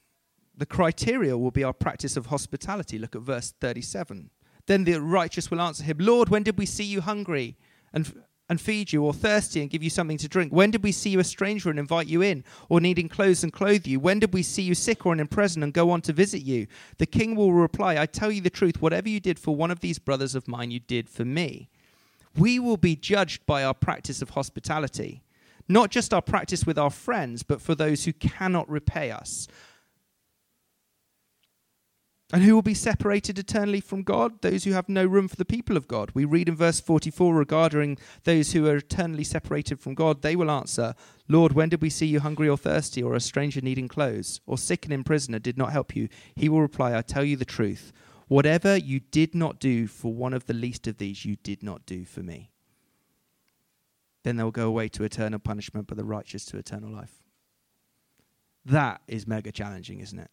The 0.55 0.65
criteria 0.65 1.38
will 1.38 1.51
be 1.51 1.63
our 1.63 1.73
practice 1.73 2.15
of 2.15 2.27
hospitality. 2.27 2.99
Look 2.99 3.15
at 3.15 3.21
verse 3.21 3.53
37. 3.60 4.29
Then 4.65 4.84
the 4.84 5.02
righteous 5.02 5.50
will 5.50 5.62
answer 5.62 5.84
him, 5.84 5.97
Lord, 6.00 6.30
when 6.30 6.43
did 6.43 6.58
we 6.58 6.65
see 6.65 6.84
you 6.84 7.02
hungry 7.02 7.58
and, 7.93 8.24
and 8.50 8.60
feed 8.60 8.93
you, 8.93 9.04
or 9.04 9.13
thirsty 9.13 9.62
and 9.62 9.69
give 9.69 9.84
you 9.84 9.89
something 9.89 10.17
to 10.17 10.28
drink? 10.28 10.52
When 10.52 10.71
did 10.71 10.84
we 10.84 10.91
see 10.91 11.10
you 11.10 11.19
a 11.19 11.24
stranger 11.24 11.69
and 11.69 11.80
invite 11.80 12.08
you 12.08 12.21
in, 12.21 12.43
or 12.69 12.80
needing 12.80 13.10
clothes 13.10 13.43
and 13.43 13.52
clothe 13.52 13.88
you? 13.88 14.00
When 14.00 14.19
did 14.19 14.34
we 14.34 14.43
see 14.43 14.62
you 14.62 14.76
sick 14.76 15.06
or 15.06 15.15
in 15.15 15.28
prison 15.28 15.63
and 15.63 15.74
go 15.74 15.89
on 15.89 16.02
to 16.02 16.13
visit 16.13 16.43
you? 16.43 16.67
The 16.97 17.06
king 17.06 17.36
will 17.36 17.54
reply, 17.54 17.97
I 17.97 18.06
tell 18.06 18.32
you 18.32 18.41
the 18.41 18.50
truth, 18.50 18.82
whatever 18.82 19.10
you 19.10 19.19
did 19.19 19.39
for 19.39 19.56
one 19.56 19.71
of 19.71 19.80
these 19.80 20.00
brothers 20.00 20.36
of 20.36 20.47
mine, 20.47 20.71
you 20.71 20.80
did 20.80 21.10
for 21.10 21.26
me. 21.26 21.69
We 22.38 22.60
will 22.60 22.78
be 22.78 22.95
judged 22.95 23.45
by 23.45 23.63
our 23.63 23.74
practice 23.74 24.21
of 24.21 24.32
hospitality, 24.32 25.24
not 25.67 25.91
just 25.91 26.13
our 26.13 26.21
practice 26.21 26.65
with 26.65 26.78
our 26.78 26.89
friends, 26.89 27.43
but 27.43 27.62
for 27.62 27.76
those 27.76 28.06
who 28.06 28.13
cannot 28.13 28.69
repay 28.69 29.12
us 29.12 29.47
and 32.32 32.44
who 32.44 32.56
will 32.56 32.62
be 32.62 32.74
separated 32.74 33.38
eternally 33.38 33.82
from 33.82 34.04
God? 34.04 34.41
Those 34.41 34.63
who 34.63 34.72
have 34.72 34.88
no 34.88 35.06
room 35.06 35.28
for 35.28 35.36
the 35.36 35.46
people 35.46 35.76
of 35.76 35.88
God. 35.88 36.12
We 36.13 36.24
read 36.24 36.48
in 36.48 36.56
verse 36.56 36.80
44 36.80 37.36
regarding 37.36 37.98
those 38.24 38.54
who 38.54 38.67
are 38.67 38.78
eternally 38.78 39.26
separated 39.26 39.80
from 39.80 39.96
God, 39.96 40.22
they 40.22 40.36
will 40.36 40.50
answer, 40.50 40.96
Lord, 41.28 41.54
when 41.54 41.70
did 41.70 41.82
we 41.82 41.89
see 41.89 42.06
you 42.06 42.22
hungry 42.22 42.48
or 42.48 42.58
thirsty, 42.58 43.04
or 43.04 43.15
a 43.15 43.20
stranger 43.20 43.62
needing 43.62 43.88
clothes, 43.88 44.39
or 44.46 44.58
sick 44.58 44.86
and 44.86 44.94
in 44.94 45.04
prison 45.04 45.34
and 45.34 45.44
did 45.44 45.58
not 45.58 45.74
help 45.74 45.96
you? 45.96 46.08
He 46.36 46.48
will 46.48 46.62
reply, 46.62 46.98
I 46.98 47.02
tell 47.02 47.26
you 47.26 47.36
the 47.36 47.46
truth. 47.46 47.91
Whatever 48.28 48.78
you 48.78 49.02
did 49.02 49.36
not 49.36 49.60
do 49.60 49.88
for 49.88 50.13
one 50.13 50.34
of 50.34 50.46
the 50.46 50.54
least 50.54 50.88
of 50.88 50.98
these, 50.98 51.26
you 51.26 51.36
did 51.36 51.62
not 51.62 51.86
do 51.86 52.06
for 52.06 52.22
me. 52.22 52.50
Then 54.24 54.38
they'll 54.38 54.52
go 54.52 54.67
away 54.67 54.88
to 54.89 55.04
eternal 55.04 55.39
punishment, 55.39 55.88
but 55.88 55.98
the 55.98 56.06
righteous 56.06 56.46
to 56.46 56.58
eternal 56.58 56.91
life. 56.91 57.24
That 58.63 59.02
is 59.08 59.28
mega 59.28 59.52
challenging, 59.52 60.00
isn't 60.00 60.20
it? 60.20 60.32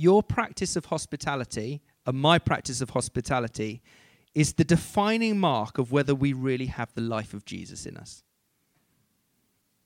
Your 0.00 0.22
practice 0.22 0.76
of 0.76 0.86
hospitality 0.86 1.82
and 2.06 2.18
my 2.18 2.38
practice 2.38 2.80
of 2.80 2.90
hospitality 2.90 3.82
is 4.34 4.54
the 4.54 4.64
defining 4.64 5.38
mark 5.38 5.76
of 5.76 5.92
whether 5.92 6.14
we 6.14 6.32
really 6.32 6.66
have 6.66 6.92
the 6.94 7.02
life 7.02 7.34
of 7.34 7.44
Jesus 7.44 7.84
in 7.84 7.96
us. 7.98 8.22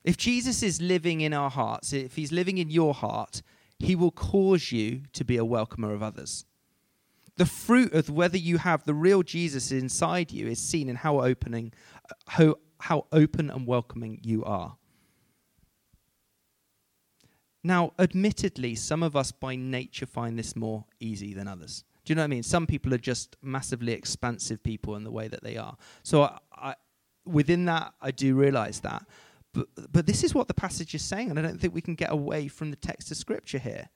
If 0.05 0.17
Jesus 0.17 0.63
is 0.63 0.81
living 0.81 1.21
in 1.23 1.33
our 1.33 1.51
hearts, 1.51 1.93
if 1.93 2.15
he's 2.15 2.31
living 2.31 2.59
in 2.59 2.71
your 2.71 2.95
heart, 2.95 3.43
he 3.79 3.97
will 3.97 4.13
cause 4.13 4.71
you 4.71 5.03
to 5.15 5.25
be 5.25 5.37
a 5.37 5.45
welcomer 5.45 5.93
of 5.93 6.03
others. 6.03 6.45
The 7.37 7.47
fruit 7.47 7.93
of 7.93 8.09
whether 8.09 8.39
you 8.39 8.59
have 8.59 8.85
the 8.85 8.95
real 8.95 9.25
Jesus 9.25 9.73
inside 9.73 10.31
you 10.31 10.47
is 10.47 10.61
seen 10.61 10.89
in 10.89 10.97
how 10.97 11.23
opening 11.23 11.73
how, 12.29 12.57
how 12.79 13.07
open 13.11 13.51
and 13.51 13.67
welcoming 13.67 14.21
you 14.23 14.45
are. 14.45 14.77
Now, 17.67 17.95
admittedly, 17.99 18.75
some 18.75 19.03
of 19.03 19.17
us 19.17 19.33
by 19.33 19.57
nature 19.57 20.05
find 20.05 20.39
this 20.39 20.55
more 20.55 20.85
easy 21.01 21.33
than 21.33 21.49
others. 21.49 21.85
Do 22.05 22.13
you 22.13 22.15
know 22.15 22.21
what 22.21 22.27
I 22.27 22.29
mean? 22.29 22.43
Some 22.43 22.67
people 22.67 22.93
are 22.93 22.99
just 22.99 23.37
massively 23.41 23.93
expansive 23.93 24.63
people 24.63 24.97
in 24.97 25.05
the 25.05 25.11
way 25.11 25.29
that 25.29 25.43
they 25.43 25.57
are. 25.57 25.75
So, 26.03 26.25
I, 26.25 26.39
I, 26.55 26.75
within 27.25 27.65
that, 27.65 27.95
I 28.03 28.11
do 28.11 28.35
realize 28.35 28.81
that. 28.81 29.07
But, 29.55 29.69
but 29.91 30.07
this 30.07 30.23
is 30.23 30.35
what 30.35 30.47
the 30.47 30.55
passage 30.55 30.95
is 30.95 31.03
saying, 31.03 31.31
and 31.31 31.39
I 31.39 31.43
don't 31.43 31.59
think 31.59 31.75
we 31.75 31.81
can 31.81 31.95
get 31.95 32.13
away 32.13 32.49
from 32.49 32.71
the 32.71 32.77
text 32.77 33.11
of 33.11 33.17
Scripture 33.17 33.59
here. 33.59 33.89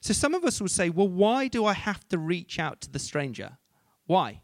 So, 0.00 0.12
some 0.12 0.34
of 0.34 0.44
us 0.44 0.60
will 0.60 0.68
say, 0.68 0.90
well, 0.90 1.08
why 1.08 1.48
do 1.48 1.64
I 1.64 1.72
have 1.72 2.06
to 2.08 2.18
reach 2.18 2.58
out 2.58 2.82
to 2.82 2.90
the 2.90 2.98
stranger? 2.98 3.56
Why? 4.06 4.42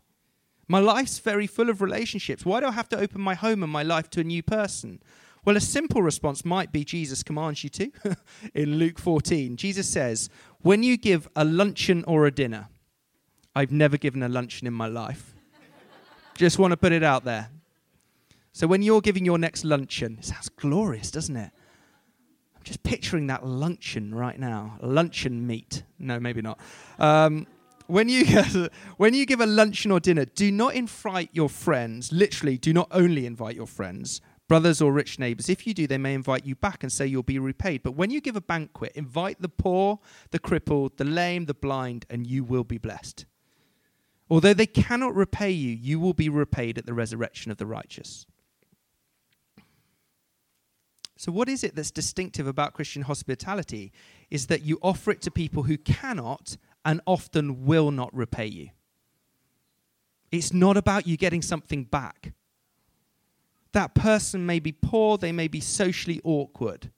My 0.68 0.79
life's 0.79 1.18
very 1.18 1.46
full 1.46 1.68
of 1.68 1.83
relationships. 1.83 2.46
Why 2.46 2.61
do 2.61 2.66
I 2.66 2.72
have 2.72 2.88
to 2.88 2.98
open 2.98 3.20
my 3.20 3.35
home 3.35 3.62
and 3.62 3.70
my 3.70 3.83
life 3.83 4.09
to 4.11 4.20
a 4.20 4.24
new 4.24 4.42
person? 4.42 5.03
Well, 5.44 5.57
a 5.57 5.61
simple 5.61 6.02
response 6.02 6.44
might 6.44 6.72
be 6.72 6.85
Jesus 6.85 7.22
commands 7.22 7.62
you 7.62 7.70
to. 7.70 7.92
in 8.54 8.76
Luke 8.76 8.98
14, 8.98 9.57
Jesus 9.57 9.88
says, 9.88 10.30
When 10.61 10.83
you 10.83 10.96
give 10.96 11.28
a 11.37 11.44
luncheon 11.44 12.02
or 12.07 12.26
a 12.26 12.30
dinner, 12.30 12.68
I've 13.54 13.70
never 13.70 13.96
given 13.96 14.22
a 14.22 14.28
luncheon 14.28 14.66
in 14.66 14.72
my 14.72 14.87
life. 14.87 15.35
Just 16.35 16.59
want 16.59 16.72
to 16.72 16.76
put 16.76 16.92
it 16.92 17.02
out 17.02 17.24
there. 17.24 17.50
So 18.52 18.66
when 18.66 18.83
you're 18.83 19.00
giving 19.00 19.24
your 19.24 19.37
next 19.37 19.64
luncheon, 19.64 20.16
it 20.18 20.26
sounds 20.26 20.48
glorious, 20.48 21.11
doesn't 21.11 21.37
it? 21.37 21.50
I'm 22.54 22.62
just 22.62 22.85
picturing 22.85 23.26
that 23.26 23.44
luncheon 23.44 24.14
right 24.14 24.38
now. 24.38 24.78
Luncheon 24.80 25.44
meat. 25.44 25.83
No, 25.98 26.20
maybe 26.20 26.40
not. 26.40 26.61
Um, 27.00 27.48
when 27.88 28.09
you 28.09 28.24
when 28.96 29.12
you 29.12 29.26
give 29.26 29.40
a 29.40 29.46
luncheon 29.46 29.90
or 29.90 29.98
dinner, 29.98 30.24
do 30.24 30.52
not 30.52 30.74
invite 30.74 31.30
your 31.33 31.48
friends. 31.48 32.12
Literally, 32.12 32.57
do 32.57 32.72
not 32.72 32.87
only 32.92 33.26
invite 33.26 33.57
your 33.57 33.66
friends, 33.66 34.20
brothers 34.48 34.80
or 34.80 34.92
rich 34.92 35.18
neighbors. 35.18 35.48
If 35.48 35.66
you 35.66 35.74
do, 35.74 35.87
they 35.87 35.98
may 35.98 36.14
invite 36.14 36.44
you 36.44 36.54
back 36.54 36.83
and 36.83 36.92
say 36.92 37.07
you'll 37.07 37.22
be 37.22 37.38
repaid. 37.38 37.83
But 37.83 37.92
when 37.92 38.11
you 38.11 38.20
give 38.20 38.37
a 38.37 38.40
banquet, 38.40 38.92
invite 38.94 39.40
the 39.40 39.48
poor, 39.48 40.00
the 40.30 40.38
crippled, 40.38 40.96
the 40.96 41.04
lame, 41.04 41.46
the 41.46 41.54
blind, 41.54 42.07
and 42.11 42.26
you 42.26 42.44
will 42.44 42.64
be 42.64 42.78
blessed. 42.78 43.26
Although 44.30 44.54
they 44.54 44.66
cannot 44.66 45.14
repay 45.14 45.50
you, 45.50 45.70
you 45.70 46.00
will 46.00 46.14
be 46.14 46.28
repaid 46.28 46.78
at 46.78 46.87
the 46.87 46.94
resurrection 46.94 47.50
of 47.50 47.59
the 47.59 47.66
righteous. 47.66 48.26
So, 51.16 51.30
what 51.30 51.48
is 51.48 51.62
it 51.62 51.76
that's 51.76 51.90
distinctive 51.90 52.46
about 52.46 52.74
Christian 52.74 53.02
hospitality? 53.02 53.92
Is 54.30 54.48
that 54.48 54.62
you 54.62 54.78
offer 54.83 55.11
it 55.11 55.22
to 55.22 55.30
people 55.30 55.62
who 55.62 55.78
cannot 55.78 56.57
and 56.85 57.00
often 57.07 57.64
will 57.64 57.90
not 57.90 58.14
repay 58.14 58.46
you. 58.46 58.70
It's 60.30 60.52
not 60.52 60.76
about 60.76 61.07
you 61.07 61.16
getting 61.16 61.42
something 61.42 61.85
back. 61.85 62.33
That 63.74 63.92
person 63.92 64.46
may 64.46 64.60
be 64.60 64.70
poor, 64.70 65.18
they 65.18 65.32
may 65.32 65.48
be 65.48 65.58
socially 65.58 66.20
awkward. 66.22 66.92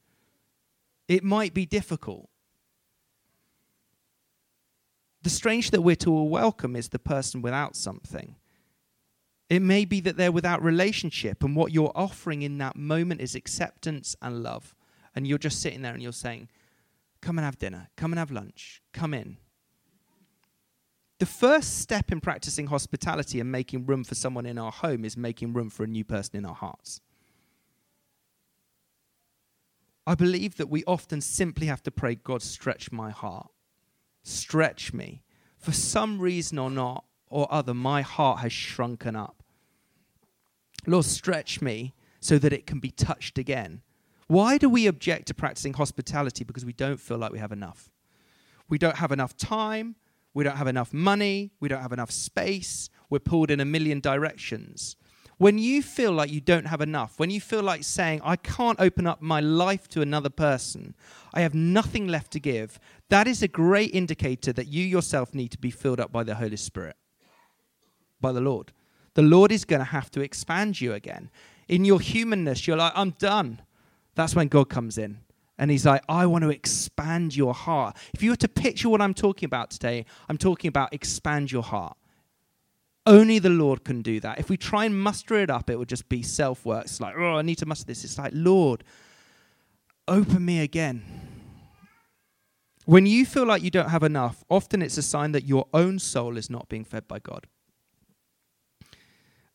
It 1.08 1.24
might 1.24 1.54
be 1.54 1.64
difficult. 1.64 2.28
The 5.22 5.30
strange 5.30 5.70
that 5.70 5.80
we're 5.80 5.96
to 5.96 6.10
welcome 6.10 6.76
is 6.76 6.90
the 6.90 6.98
person 6.98 7.40
without 7.40 7.76
something. 7.76 8.36
It 9.48 9.62
may 9.62 9.86
be 9.86 10.00
that 10.00 10.18
they're 10.18 10.30
without 10.30 10.62
relationship, 10.62 11.42
and 11.42 11.56
what 11.56 11.72
you're 11.72 11.92
offering 11.94 12.42
in 12.42 12.58
that 12.58 12.76
moment 12.76 13.22
is 13.22 13.34
acceptance 13.34 14.14
and 14.20 14.42
love. 14.42 14.74
And 15.14 15.26
you're 15.26 15.38
just 15.38 15.62
sitting 15.62 15.80
there 15.80 15.94
and 15.94 16.02
you're 16.02 16.12
saying, 16.12 16.50
Come 17.22 17.38
and 17.38 17.44
have 17.46 17.58
dinner, 17.58 17.88
come 17.96 18.12
and 18.12 18.18
have 18.18 18.30
lunch, 18.30 18.82
come 18.92 19.14
in. 19.14 19.38
The 21.18 21.26
first 21.26 21.78
step 21.78 22.12
in 22.12 22.20
practicing 22.20 22.66
hospitality 22.66 23.40
and 23.40 23.50
making 23.50 23.86
room 23.86 24.04
for 24.04 24.14
someone 24.14 24.44
in 24.44 24.58
our 24.58 24.70
home 24.70 25.04
is 25.04 25.16
making 25.16 25.54
room 25.54 25.70
for 25.70 25.84
a 25.84 25.86
new 25.86 26.04
person 26.04 26.36
in 26.36 26.44
our 26.44 26.54
hearts. 26.54 27.00
I 30.06 30.14
believe 30.14 30.56
that 30.56 30.68
we 30.68 30.84
often 30.86 31.20
simply 31.20 31.66
have 31.66 31.82
to 31.84 31.90
pray, 31.90 32.14
God, 32.14 32.42
stretch 32.42 32.92
my 32.92 33.10
heart. 33.10 33.48
Stretch 34.22 34.92
me. 34.92 35.22
For 35.58 35.72
some 35.72 36.20
reason 36.20 36.58
or 36.58 36.70
not, 36.70 37.04
or 37.28 37.52
other, 37.52 37.74
my 37.74 38.02
heart 38.02 38.40
has 38.40 38.52
shrunken 38.52 39.16
up. 39.16 39.42
Lord, 40.86 41.06
stretch 41.06 41.60
me 41.60 41.94
so 42.20 42.38
that 42.38 42.52
it 42.52 42.66
can 42.66 42.78
be 42.78 42.90
touched 42.90 43.38
again. 43.38 43.82
Why 44.28 44.58
do 44.58 44.68
we 44.68 44.86
object 44.86 45.26
to 45.28 45.34
practicing 45.34 45.72
hospitality? 45.72 46.44
Because 46.44 46.64
we 46.64 46.72
don't 46.72 47.00
feel 47.00 47.18
like 47.18 47.32
we 47.32 47.38
have 47.38 47.52
enough. 47.52 47.90
We 48.68 48.78
don't 48.78 48.96
have 48.96 49.12
enough 49.12 49.36
time. 49.36 49.96
We 50.36 50.44
don't 50.44 50.58
have 50.58 50.66
enough 50.66 50.92
money. 50.92 51.50
We 51.60 51.68
don't 51.68 51.80
have 51.80 51.94
enough 51.94 52.10
space. 52.10 52.90
We're 53.08 53.20
pulled 53.20 53.50
in 53.50 53.58
a 53.58 53.64
million 53.64 54.00
directions. 54.00 54.94
When 55.38 55.56
you 55.56 55.82
feel 55.82 56.12
like 56.12 56.30
you 56.30 56.42
don't 56.42 56.66
have 56.66 56.82
enough, 56.82 57.18
when 57.18 57.30
you 57.30 57.40
feel 57.40 57.62
like 57.62 57.84
saying, 57.84 58.20
I 58.22 58.36
can't 58.36 58.78
open 58.78 59.06
up 59.06 59.22
my 59.22 59.40
life 59.40 59.88
to 59.88 60.02
another 60.02 60.28
person, 60.28 60.94
I 61.32 61.40
have 61.40 61.54
nothing 61.54 62.06
left 62.06 62.32
to 62.32 62.38
give, 62.38 62.78
that 63.08 63.26
is 63.26 63.42
a 63.42 63.48
great 63.48 63.94
indicator 63.94 64.52
that 64.52 64.68
you 64.68 64.84
yourself 64.84 65.32
need 65.32 65.52
to 65.52 65.58
be 65.58 65.70
filled 65.70 66.00
up 66.00 66.12
by 66.12 66.22
the 66.22 66.34
Holy 66.34 66.56
Spirit, 66.56 66.96
by 68.20 68.32
the 68.32 68.42
Lord. 68.42 68.72
The 69.14 69.22
Lord 69.22 69.50
is 69.50 69.64
going 69.64 69.80
to 69.80 69.86
have 69.86 70.10
to 70.10 70.20
expand 70.20 70.82
you 70.82 70.92
again. 70.92 71.30
In 71.66 71.86
your 71.86 71.98
humanness, 71.98 72.66
you're 72.66 72.76
like, 72.76 72.92
I'm 72.94 73.12
done. 73.12 73.62
That's 74.14 74.34
when 74.34 74.48
God 74.48 74.68
comes 74.68 74.98
in. 74.98 75.20
And 75.58 75.70
he's 75.70 75.86
like, 75.86 76.02
I 76.08 76.26
want 76.26 76.42
to 76.44 76.50
expand 76.50 77.34
your 77.34 77.54
heart. 77.54 77.96
If 78.12 78.22
you 78.22 78.30
were 78.30 78.36
to 78.36 78.48
picture 78.48 78.88
what 78.88 79.00
I'm 79.00 79.14
talking 79.14 79.46
about 79.46 79.70
today, 79.70 80.04
I'm 80.28 80.36
talking 80.36 80.68
about 80.68 80.92
expand 80.92 81.50
your 81.50 81.62
heart. 81.62 81.96
Only 83.06 83.38
the 83.38 83.50
Lord 83.50 83.84
can 83.84 84.02
do 84.02 84.20
that. 84.20 84.38
If 84.38 84.50
we 84.50 84.56
try 84.56 84.84
and 84.84 85.00
muster 85.00 85.36
it 85.36 85.48
up, 85.48 85.70
it 85.70 85.78
would 85.78 85.88
just 85.88 86.08
be 86.08 86.22
self 86.22 86.66
work. 86.66 86.84
It's 86.84 87.00
like, 87.00 87.14
oh, 87.16 87.36
I 87.36 87.42
need 87.42 87.58
to 87.58 87.66
muster 87.66 87.86
this. 87.86 88.04
It's 88.04 88.18
like, 88.18 88.32
Lord, 88.34 88.84
open 90.08 90.44
me 90.44 90.60
again. 90.60 91.02
When 92.84 93.06
you 93.06 93.24
feel 93.24 93.46
like 93.46 93.62
you 93.62 93.70
don't 93.70 93.90
have 93.90 94.02
enough, 94.02 94.44
often 94.50 94.82
it's 94.82 94.96
a 94.96 95.02
sign 95.02 95.32
that 95.32 95.44
your 95.44 95.66
own 95.72 95.98
soul 95.98 96.36
is 96.36 96.50
not 96.50 96.68
being 96.68 96.84
fed 96.84 97.08
by 97.08 97.18
God. 97.18 97.46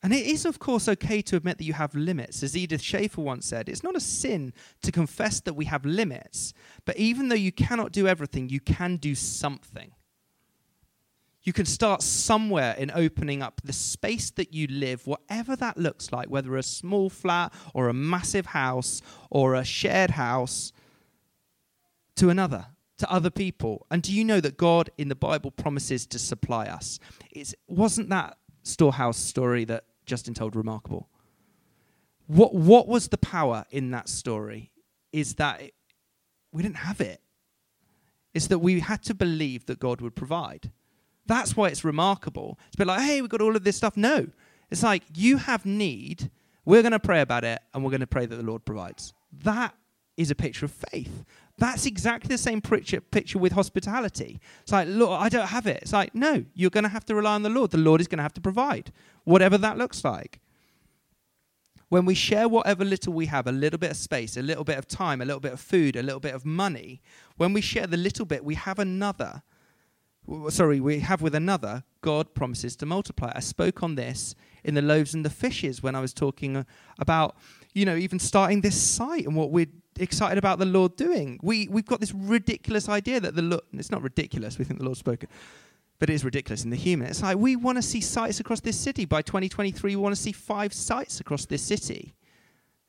And 0.03 0.13
it 0.13 0.25
is, 0.25 0.45
of 0.45 0.57
course, 0.57 0.87
okay 0.87 1.21
to 1.21 1.35
admit 1.35 1.59
that 1.59 1.63
you 1.63 1.73
have 1.73 1.93
limits. 1.93 2.41
As 2.41 2.57
Edith 2.57 2.81
Schaeffer 2.81 3.21
once 3.21 3.45
said, 3.45 3.69
it's 3.69 3.83
not 3.83 3.95
a 3.95 3.99
sin 3.99 4.51
to 4.81 4.91
confess 4.91 5.39
that 5.41 5.53
we 5.53 5.65
have 5.65 5.85
limits, 5.85 6.53
but 6.85 6.97
even 6.97 7.29
though 7.29 7.35
you 7.35 7.51
cannot 7.51 7.91
do 7.91 8.07
everything, 8.07 8.49
you 8.49 8.59
can 8.59 8.97
do 8.97 9.13
something. 9.13 9.91
You 11.43 11.53
can 11.53 11.65
start 11.65 12.01
somewhere 12.01 12.75
in 12.77 12.91
opening 12.93 13.41
up 13.41 13.61
the 13.63 13.73
space 13.73 14.31
that 14.31 14.53
you 14.53 14.67
live, 14.67 15.05
whatever 15.05 15.55
that 15.55 15.77
looks 15.77 16.11
like, 16.11 16.29
whether 16.29 16.55
a 16.55 16.63
small 16.63 17.09
flat 17.09 17.53
or 17.73 17.87
a 17.87 17.93
massive 17.93 18.47
house 18.47 19.01
or 19.29 19.55
a 19.55 19.63
shared 19.63 20.11
house, 20.11 20.71
to 22.15 22.29
another, 22.29 22.67
to 22.97 23.11
other 23.11 23.31
people. 23.31 23.87
And 23.89 24.03
do 24.03 24.13
you 24.13 24.23
know 24.23 24.39
that 24.41 24.57
God 24.57 24.91
in 24.97 25.09
the 25.09 25.15
Bible 25.15 25.49
promises 25.49 26.05
to 26.07 26.19
supply 26.19 26.65
us? 26.65 26.99
It 27.31 27.53
wasn't 27.67 28.09
that 28.09 28.37
storehouse 28.63 29.17
story 29.17 29.65
that 29.65 29.85
Justin 30.11 30.33
told 30.33 30.57
remarkable. 30.57 31.07
What, 32.27 32.53
what 32.53 32.85
was 32.85 33.07
the 33.07 33.17
power 33.17 33.63
in 33.71 33.91
that 33.91 34.09
story 34.09 34.73
is 35.13 35.35
that 35.35 35.61
it, 35.61 35.73
we 36.51 36.61
didn't 36.61 36.83
have 36.89 36.99
it. 36.99 37.21
It's 38.33 38.47
that 38.47 38.59
we 38.59 38.81
had 38.81 39.01
to 39.03 39.13
believe 39.13 39.67
that 39.67 39.79
God 39.79 40.01
would 40.01 40.13
provide. 40.13 40.69
That's 41.27 41.55
why 41.55 41.69
it's 41.69 41.85
remarkable. 41.85 42.59
It's 42.67 42.75
a 42.75 42.79
bit 42.79 42.87
like, 42.87 43.01
hey, 43.01 43.21
we've 43.21 43.29
got 43.29 43.39
all 43.39 43.55
of 43.55 43.63
this 43.63 43.77
stuff. 43.77 43.95
No. 43.95 44.27
It's 44.69 44.83
like, 44.83 45.03
you 45.15 45.37
have 45.37 45.65
need, 45.65 46.29
we're 46.65 46.81
going 46.81 46.91
to 46.91 46.99
pray 46.99 47.21
about 47.21 47.45
it, 47.45 47.59
and 47.73 47.85
we're 47.85 47.91
going 47.91 48.01
to 48.01 48.07
pray 48.07 48.25
that 48.25 48.35
the 48.35 48.43
Lord 48.43 48.65
provides. 48.65 49.13
That 49.43 49.73
is 50.17 50.29
a 50.29 50.35
picture 50.35 50.65
of 50.65 50.71
faith. 50.71 51.23
That's 51.61 51.85
exactly 51.85 52.27
the 52.27 52.39
same 52.39 52.59
picture, 52.59 53.37
with 53.37 53.51
hospitality. 53.51 54.39
It's 54.63 54.71
like, 54.71 54.87
look, 54.87 55.11
I 55.11 55.29
don't 55.29 55.45
have 55.45 55.67
it. 55.67 55.83
It's 55.83 55.93
like, 55.93 56.15
no, 56.15 56.43
you're 56.55 56.71
going 56.71 56.85
to 56.85 56.89
have 56.89 57.05
to 57.05 57.13
rely 57.13 57.35
on 57.35 57.43
the 57.43 57.51
Lord. 57.51 57.69
The 57.69 57.77
Lord 57.77 58.01
is 58.01 58.07
going 58.07 58.17
to 58.17 58.23
have 58.23 58.33
to 58.33 58.41
provide, 58.41 58.91
whatever 59.25 59.59
that 59.59 59.77
looks 59.77 60.03
like. 60.03 60.39
When 61.89 62.03
we 62.05 62.15
share 62.15 62.49
whatever 62.49 62.83
little 62.83 63.13
we 63.13 63.27
have, 63.27 63.45
a 63.45 63.51
little 63.51 63.77
bit 63.77 63.91
of 63.91 63.97
space, 63.97 64.37
a 64.37 64.41
little 64.41 64.63
bit 64.63 64.79
of 64.79 64.87
time, 64.87 65.21
a 65.21 65.25
little 65.25 65.39
bit 65.39 65.53
of 65.53 65.59
food, 65.59 65.95
a 65.95 66.01
little 66.01 66.19
bit 66.19 66.33
of 66.33 66.47
money, 66.47 66.99
when 67.37 67.53
we 67.53 67.61
share 67.61 67.85
the 67.85 67.95
little 67.95 68.25
bit, 68.25 68.43
we 68.43 68.55
have 68.55 68.79
another. 68.79 69.43
Sorry, 70.49 70.79
we 70.79 71.01
have 71.01 71.21
with 71.21 71.35
another, 71.35 71.83
God 72.01 72.33
promises 72.33 72.75
to 72.77 72.87
multiply. 72.87 73.33
I 73.35 73.39
spoke 73.39 73.83
on 73.83 73.93
this 73.93 74.33
in 74.63 74.73
the 74.73 74.81
loaves 74.81 75.13
and 75.13 75.23
the 75.23 75.29
fishes 75.29 75.83
when 75.83 75.95
I 75.95 76.01
was 76.01 76.11
talking 76.11 76.57
uh, 76.57 76.63
about, 76.97 77.35
you 77.75 77.85
know, 77.85 77.95
even 77.95 78.17
starting 78.17 78.61
this 78.61 78.81
site 78.81 79.27
and 79.27 79.35
what 79.35 79.51
we're 79.51 79.67
excited 79.97 80.37
about 80.37 80.59
the 80.59 80.65
Lord 80.65 80.95
doing. 80.95 81.39
We, 81.41 81.67
we've 81.69 81.85
got 81.85 81.99
this 81.99 82.13
ridiculous 82.13 82.89
idea 82.89 83.19
that 83.19 83.35
the 83.35 83.41
Lord, 83.41 83.63
it's 83.73 83.91
not 83.91 84.01
ridiculous, 84.01 84.57
we 84.57 84.65
think 84.65 84.79
the 84.79 84.85
Lord's 84.85 84.99
spoken, 84.99 85.29
but 85.99 86.09
it 86.09 86.13
is 86.13 86.25
ridiculous 86.25 86.63
in 86.63 86.69
the 86.69 86.77
human. 86.77 87.07
It's 87.07 87.21
like 87.21 87.37
we 87.37 87.55
want 87.55 87.77
to 87.77 87.81
see 87.81 88.01
sites 88.01 88.39
across 88.39 88.61
this 88.61 88.79
city. 88.79 89.05
By 89.05 89.21
2023, 89.21 89.95
we 89.95 90.01
want 90.01 90.15
to 90.15 90.21
see 90.21 90.31
five 90.31 90.73
sites 90.73 91.19
across 91.19 91.45
this 91.45 91.61
city. 91.61 92.15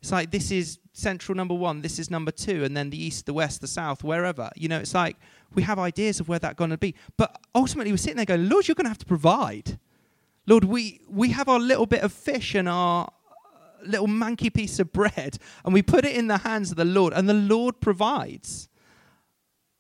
It's 0.01 0.11
like 0.11 0.33
this 0.33 0.51
is 0.51 0.81
central 0.93 1.37
number 1.37 1.55
one, 1.55 1.81
this 1.81 1.99
is 2.01 2.11
number 2.11 2.33
two, 2.33 2.65
and 2.65 2.77
then 2.77 2.91
the 2.91 3.03
east, 3.03 3.25
the 3.27 3.33
west, 3.33 3.61
the 3.61 3.69
south, 3.69 4.03
wherever. 4.03 4.51
You 4.57 4.69
know, 4.69 4.79
it's 4.79 4.95
like 4.95 5.17
we 5.55 5.63
have 5.63 5.79
ideas 5.79 6.19
of 6.19 6.29
where 6.29 6.41
that's 6.41 6.57
going 6.57 6.71
to 6.71 6.79
be. 6.79 6.97
But 7.17 7.39
ultimately, 7.55 7.93
we're 7.93 7.99
sitting 7.99 8.17
there 8.17 8.27
going, 8.27 8.49
Lord, 8.49 8.67
you're 8.67 8.75
going 8.75 8.87
to 8.87 8.91
have 8.91 8.99
to 8.99 9.07
provide. 9.07 9.79
Lord, 10.47 10.65
we, 10.65 11.01
we 11.09 11.31
have 11.31 11.49
our 11.49 11.61
little 11.61 11.87
bit 11.87 12.03
of 12.03 12.13
fish 12.13 12.57
and 12.57 12.69
our, 12.69 13.13
little 13.85 14.07
manky 14.07 14.53
piece 14.53 14.79
of 14.79 14.93
bread 14.93 15.39
and 15.65 15.75
we 15.75 15.83
put 15.83 16.05
it 16.05 16.17
in 16.17 16.29
the 16.29 16.39
hands 16.39 16.71
of 16.71 16.77
the 16.77 16.85
Lord, 16.85 17.13
and 17.13 17.29
the 17.29 17.35
Lord 17.35 17.81
provides. 17.81 18.69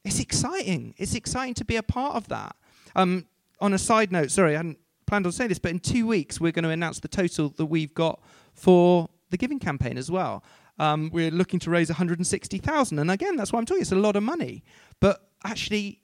It's 0.04 0.20
exciting. 0.20 0.94
It's 0.98 1.14
exciting 1.14 1.54
to 1.54 1.64
be 1.64 1.76
a 1.76 1.82
part 1.82 2.16
of 2.16 2.28
that. 2.28 2.56
Um, 2.96 3.26
on 3.60 3.72
a 3.72 3.78
side 3.78 4.10
note, 4.10 4.30
sorry, 4.30 4.54
I 4.54 4.58
hadn't 4.58 4.78
planned 5.06 5.26
on 5.26 5.32
saying 5.32 5.48
this, 5.48 5.58
but 5.58 5.70
in 5.70 5.78
two 5.78 6.06
weeks 6.06 6.40
we're 6.40 6.52
going 6.52 6.64
to 6.64 6.70
announce 6.70 7.00
the 7.00 7.08
total 7.08 7.50
that 7.50 7.66
we've 7.66 7.94
got 7.94 8.20
for 8.54 9.08
the 9.30 9.36
giving 9.36 9.58
campaign 9.58 9.96
as 9.96 10.10
well. 10.10 10.44
Um, 10.78 11.10
we're 11.12 11.30
looking 11.30 11.60
to 11.60 11.70
raise 11.70 11.88
160,000, 11.88 12.98
and 12.98 13.10
again, 13.10 13.36
that's 13.36 13.52
why 13.52 13.58
I'm 13.58 13.66
talking. 13.66 13.82
It's 13.82 13.92
a 13.92 13.96
lot 13.96 14.16
of 14.16 14.22
money, 14.22 14.64
but 15.00 15.28
actually 15.44 16.00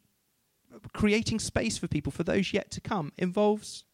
creating 0.92 1.38
space 1.38 1.78
for 1.78 1.88
people 1.88 2.12
for 2.12 2.22
those 2.22 2.52
yet 2.52 2.70
to 2.72 2.80
come 2.80 3.12
involves 3.16 3.84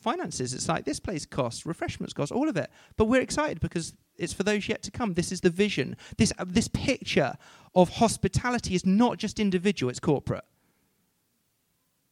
finances. 0.00 0.54
It's 0.54 0.68
like 0.68 0.84
this 0.84 1.00
place 1.00 1.26
costs, 1.26 1.66
refreshments 1.66 2.12
costs, 2.12 2.32
all 2.32 2.48
of 2.48 2.56
it. 2.56 2.70
But 2.96 3.06
we're 3.06 3.20
excited 3.20 3.60
because 3.60 3.94
it's 4.16 4.32
for 4.32 4.42
those 4.42 4.68
yet 4.68 4.82
to 4.82 4.90
come. 4.90 5.14
This 5.14 5.32
is 5.32 5.40
the 5.40 5.50
vision. 5.50 5.96
This 6.16 6.32
uh, 6.38 6.44
this 6.46 6.68
picture 6.68 7.34
of 7.74 7.90
hospitality 7.90 8.74
is 8.74 8.84
not 8.84 9.18
just 9.18 9.38
individual; 9.38 9.90
it's 9.90 10.00
corporate. 10.00 10.44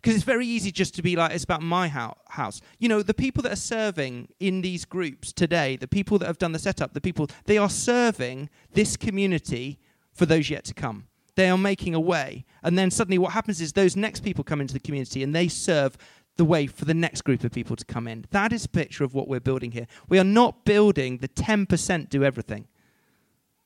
Because 0.00 0.14
it's 0.14 0.24
very 0.24 0.46
easy 0.46 0.70
just 0.70 0.94
to 0.94 1.02
be 1.02 1.16
like, 1.16 1.32
it's 1.32 1.42
about 1.42 1.60
my 1.60 1.88
house. 1.88 2.60
You 2.78 2.88
know, 2.88 3.02
the 3.02 3.14
people 3.14 3.42
that 3.42 3.52
are 3.52 3.56
serving 3.56 4.28
in 4.38 4.60
these 4.60 4.84
groups 4.84 5.32
today, 5.32 5.74
the 5.74 5.88
people 5.88 6.18
that 6.20 6.26
have 6.26 6.38
done 6.38 6.52
the 6.52 6.60
setup, 6.60 6.94
the 6.94 7.00
people, 7.00 7.28
they 7.46 7.58
are 7.58 7.68
serving 7.68 8.48
this 8.72 8.96
community 8.96 9.80
for 10.12 10.24
those 10.24 10.50
yet 10.50 10.64
to 10.66 10.74
come. 10.74 11.08
They 11.34 11.50
are 11.50 11.58
making 11.58 11.94
a 11.94 12.00
way. 12.00 12.44
And 12.62 12.78
then 12.78 12.90
suddenly 12.90 13.18
what 13.18 13.32
happens 13.32 13.60
is 13.60 13.72
those 13.72 13.96
next 13.96 14.20
people 14.20 14.42
come 14.44 14.60
into 14.60 14.74
the 14.74 14.80
community 14.80 15.22
and 15.22 15.34
they 15.34 15.46
serve 15.46 15.96
the 16.38 16.44
way 16.44 16.66
for 16.66 16.86
the 16.86 16.94
next 16.94 17.22
group 17.22 17.44
of 17.44 17.52
people 17.52 17.76
to 17.76 17.84
come 17.84 18.08
in. 18.08 18.24
That 18.30 18.52
is 18.52 18.64
a 18.64 18.68
picture 18.68 19.04
of 19.04 19.12
what 19.12 19.28
we're 19.28 19.40
building 19.40 19.72
here. 19.72 19.86
We 20.08 20.18
are 20.18 20.24
not 20.24 20.64
building 20.64 21.18
the 21.18 21.28
10% 21.28 22.08
do 22.08 22.24
everything. 22.24 22.66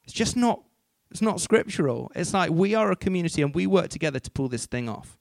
It's 0.04 0.12
just 0.12 0.36
not 0.36 0.62
it's 1.12 1.20
not 1.20 1.42
scriptural. 1.42 2.10
It's 2.14 2.32
like 2.32 2.50
we 2.50 2.74
are 2.74 2.90
a 2.90 2.96
community 2.96 3.42
and 3.42 3.54
we 3.54 3.66
work 3.66 3.90
together 3.90 4.18
to 4.18 4.30
pull 4.30 4.48
this 4.48 4.64
thing 4.64 4.88
off. 4.88 5.18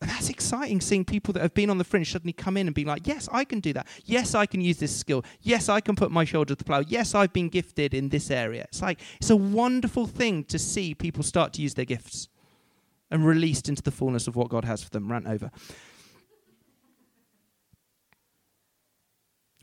And 0.00 0.10
that's 0.10 0.30
exciting 0.30 0.80
seeing 0.80 1.04
people 1.04 1.34
that 1.34 1.42
have 1.42 1.52
been 1.52 1.68
on 1.68 1.76
the 1.76 1.84
fringe 1.84 2.10
suddenly 2.10 2.32
come 2.32 2.56
in 2.56 2.66
and 2.66 2.74
be 2.74 2.86
like, 2.86 3.06
yes, 3.06 3.28
I 3.30 3.44
can 3.44 3.60
do 3.60 3.74
that. 3.74 3.86
Yes, 4.06 4.34
I 4.34 4.46
can 4.46 4.62
use 4.62 4.78
this 4.78 4.96
skill. 4.96 5.22
Yes, 5.42 5.68
I 5.68 5.80
can 5.80 5.94
put 5.94 6.10
my 6.10 6.24
shoulder 6.24 6.54
to 6.54 6.56
the 6.56 6.64
plow. 6.64 6.82
Yes, 6.86 7.14
I've 7.14 7.34
been 7.34 7.50
gifted 7.50 7.92
in 7.92 8.08
this 8.08 8.30
area. 8.30 8.62
It's 8.62 8.80
like, 8.80 9.00
it's 9.20 9.28
a 9.28 9.36
wonderful 9.36 10.06
thing 10.06 10.44
to 10.44 10.58
see 10.58 10.94
people 10.94 11.22
start 11.22 11.52
to 11.54 11.62
use 11.62 11.74
their 11.74 11.84
gifts 11.84 12.28
and 13.10 13.26
released 13.26 13.68
into 13.68 13.82
the 13.82 13.90
fullness 13.90 14.26
of 14.26 14.36
what 14.36 14.48
God 14.48 14.64
has 14.64 14.82
for 14.82 14.90
them. 14.90 15.12
Rant 15.12 15.26
over. 15.26 15.50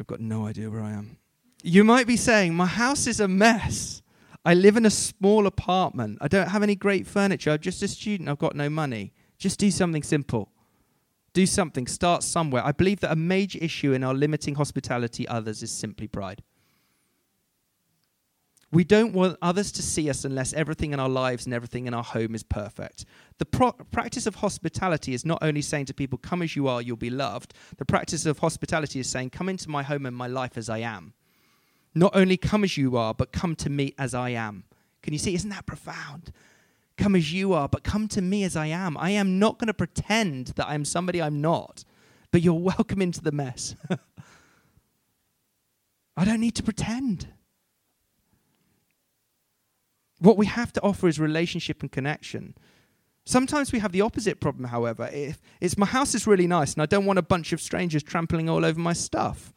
I've 0.02 0.08
got 0.08 0.20
no 0.20 0.48
idea 0.48 0.68
where 0.68 0.82
I 0.82 0.94
am. 0.94 1.18
You 1.62 1.84
might 1.84 2.08
be 2.08 2.18
saying, 2.18 2.56
My 2.56 2.66
house 2.66 3.06
is 3.06 3.20
a 3.20 3.28
mess. 3.28 4.02
I 4.44 4.56
live 4.56 4.76
in 4.76 4.88
a 4.88 4.90
small 4.90 5.46
apartment. 5.46 6.18
I 6.22 6.28
don't 6.28 6.50
have 6.50 6.64
any 6.64 6.74
great 6.74 7.06
furniture. 7.06 7.52
I'm 7.52 7.60
just 7.60 7.84
a 7.84 7.88
student. 7.88 8.28
I've 8.28 8.40
got 8.40 8.56
no 8.56 8.68
money. 8.68 9.14
Just 9.38 9.60
do 9.60 9.70
something 9.70 10.02
simple. 10.02 10.50
Do 11.34 11.46
something. 11.46 11.86
Start 11.86 12.24
somewhere. 12.24 12.66
I 12.66 12.72
believe 12.72 13.02
that 13.02 13.12
a 13.12 13.16
major 13.16 13.60
issue 13.62 13.94
in 13.94 14.04
our 14.04 14.16
limiting 14.16 14.56
hospitality 14.56 15.28
others 15.28 15.62
is 15.62 15.70
simply 15.72 16.08
pride. 16.08 16.42
We 18.74 18.86
don't 18.86 19.12
want 19.12 19.38
others 19.42 19.70
to 19.74 19.82
see 19.82 20.10
us 20.10 20.24
unless 20.24 20.54
everything 20.54 20.94
in 20.94 21.00
our 21.00 21.10
lives 21.10 21.46
and 21.46 21.54
everything 21.54 21.88
in 21.88 21.94
our 21.94 22.04
home 22.04 22.34
is 22.34 22.44
perfect. 22.44 23.04
The 23.38 23.46
pro- 23.46 23.74
practice 23.74 24.26
of 24.26 24.36
hospitality 24.36 25.14
is 25.14 25.26
not 25.26 25.40
only 25.42 25.62
saying 25.62 25.88
to 25.88 25.94
people, 25.94 26.18
Come 26.18 26.42
as 26.42 26.56
you 26.56 26.70
are, 26.70 26.82
you'll 26.82 26.96
be 26.96 27.10
loved. 27.10 27.54
The 27.78 27.86
practice 27.86 28.26
of 28.26 28.40
hospitality 28.40 29.02
is 29.02 29.10
saying, 29.10 29.32
Come 29.32 29.50
into 29.50 29.70
my 29.70 29.84
home 29.84 30.06
and 30.06 30.16
my 30.16 30.28
life 30.28 30.58
as 30.58 30.70
I 30.70 30.78
am. 30.78 31.14
Not 31.94 32.16
only 32.16 32.38
come 32.38 32.64
as 32.64 32.78
you 32.78 32.96
are, 32.96 33.14
but 33.14 33.34
come 33.34 33.56
to 33.58 33.70
me 33.70 33.94
as 33.98 34.14
I 34.14 34.30
am. 34.30 34.64
Can 35.04 35.12
you 35.12 35.20
see? 35.20 35.36
Isn't 35.36 35.50
that 35.50 35.66
profound? 35.66 36.32
Come 36.98 37.16
as 37.16 37.34
you 37.34 37.52
are, 37.52 37.68
but 37.68 37.84
come 37.84 38.08
to 38.10 38.22
me 38.22 38.46
as 38.46 38.56
I 38.56 38.68
am. 38.68 38.96
I 38.96 39.10
am 39.10 39.38
not 39.40 39.60
going 39.60 39.68
to 39.68 39.74
pretend 39.74 40.48
that 40.56 40.68
I'm 40.70 40.86
somebody 40.86 41.22
I'm 41.22 41.42
not, 41.42 41.84
but 42.32 42.42
you're 42.42 42.54
welcome 42.60 43.02
into 43.02 43.22
the 43.22 43.34
mess. 43.34 43.76
I 46.16 46.24
don't 46.24 46.40
need 46.40 46.56
to 46.56 46.64
pretend. 46.64 47.28
What 50.22 50.38
we 50.38 50.46
have 50.46 50.72
to 50.74 50.82
offer 50.84 51.08
is 51.08 51.20
relationship 51.20 51.82
and 51.82 51.92
connection. 51.92 52.54
Sometimes 53.26 53.72
we 53.72 53.80
have 53.80 53.92
the 53.92 54.02
opposite 54.02 54.40
problem, 54.40 54.66
however. 54.66 55.10
If 55.12 55.42
it's 55.60 55.80
my 55.80 55.88
house 55.88 56.14
is 56.14 56.28
really 56.28 56.46
nice 56.46 56.74
and 56.74 56.84
I 56.84 56.86
don't 56.86 57.06
want 57.06 57.18
a 57.18 57.24
bunch 57.24 57.54
of 57.54 57.60
strangers 57.60 58.04
trampling 58.04 58.48
all 58.48 58.64
over 58.64 58.80
my 58.80 58.94
stuff. 58.94 59.52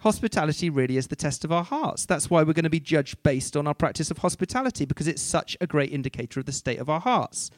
Hospitality 0.00 0.70
really 0.70 0.96
is 0.96 1.06
the 1.06 1.14
test 1.14 1.44
of 1.44 1.52
our 1.52 1.62
hearts. 1.62 2.04
That's 2.04 2.28
why 2.28 2.42
we're 2.42 2.52
going 2.52 2.64
to 2.64 2.70
be 2.70 2.80
judged 2.80 3.22
based 3.22 3.56
on 3.56 3.68
our 3.68 3.74
practice 3.74 4.10
of 4.10 4.18
hospitality 4.18 4.86
because 4.86 5.06
it's 5.06 5.22
such 5.22 5.56
a 5.60 5.68
great 5.68 5.92
indicator 5.92 6.40
of 6.40 6.46
the 6.46 6.52
state 6.52 6.80
of 6.80 6.90
our 6.90 6.98
hearts. 6.98 7.52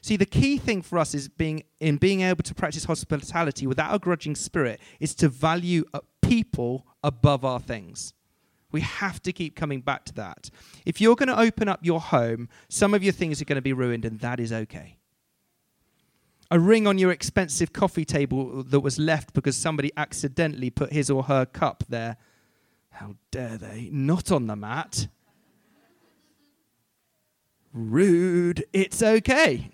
See, 0.00 0.16
the 0.16 0.24
key 0.24 0.58
thing 0.58 0.82
for 0.82 1.00
us 1.00 1.14
is 1.14 1.26
being 1.26 1.64
in 1.80 1.96
being 1.96 2.20
able 2.20 2.44
to 2.44 2.54
practice 2.54 2.84
hospitality 2.84 3.66
without 3.66 3.92
a 3.92 3.98
grudging 3.98 4.36
spirit 4.36 4.78
is 5.00 5.16
to 5.16 5.28
value 5.28 5.84
uh, 5.92 5.98
people 6.22 6.86
above 7.02 7.44
our 7.44 7.58
things. 7.58 8.14
We 8.70 8.82
have 8.82 9.22
to 9.22 9.32
keep 9.32 9.56
coming 9.56 9.80
back 9.80 10.04
to 10.06 10.14
that. 10.14 10.50
If 10.84 11.00
you're 11.00 11.16
going 11.16 11.28
to 11.28 11.38
open 11.38 11.68
up 11.68 11.80
your 11.82 12.00
home, 12.00 12.48
some 12.68 12.92
of 12.92 13.02
your 13.02 13.12
things 13.12 13.40
are 13.40 13.46
going 13.46 13.56
to 13.56 13.62
be 13.62 13.72
ruined, 13.72 14.04
and 14.04 14.20
that 14.20 14.40
is 14.40 14.52
okay. 14.52 14.98
A 16.50 16.58
ring 16.58 16.86
on 16.86 16.98
your 16.98 17.10
expensive 17.10 17.72
coffee 17.72 18.04
table 18.04 18.62
that 18.62 18.80
was 18.80 18.98
left 18.98 19.32
because 19.32 19.56
somebody 19.56 19.90
accidentally 19.96 20.70
put 20.70 20.92
his 20.92 21.10
or 21.10 21.24
her 21.24 21.44
cup 21.46 21.84
there. 21.88 22.16
How 22.90 23.14
dare 23.30 23.58
they? 23.58 23.88
Not 23.92 24.32
on 24.32 24.46
the 24.46 24.56
mat. 24.56 25.08
Rude. 27.72 28.64
It's 28.72 29.02
okay. 29.02 29.70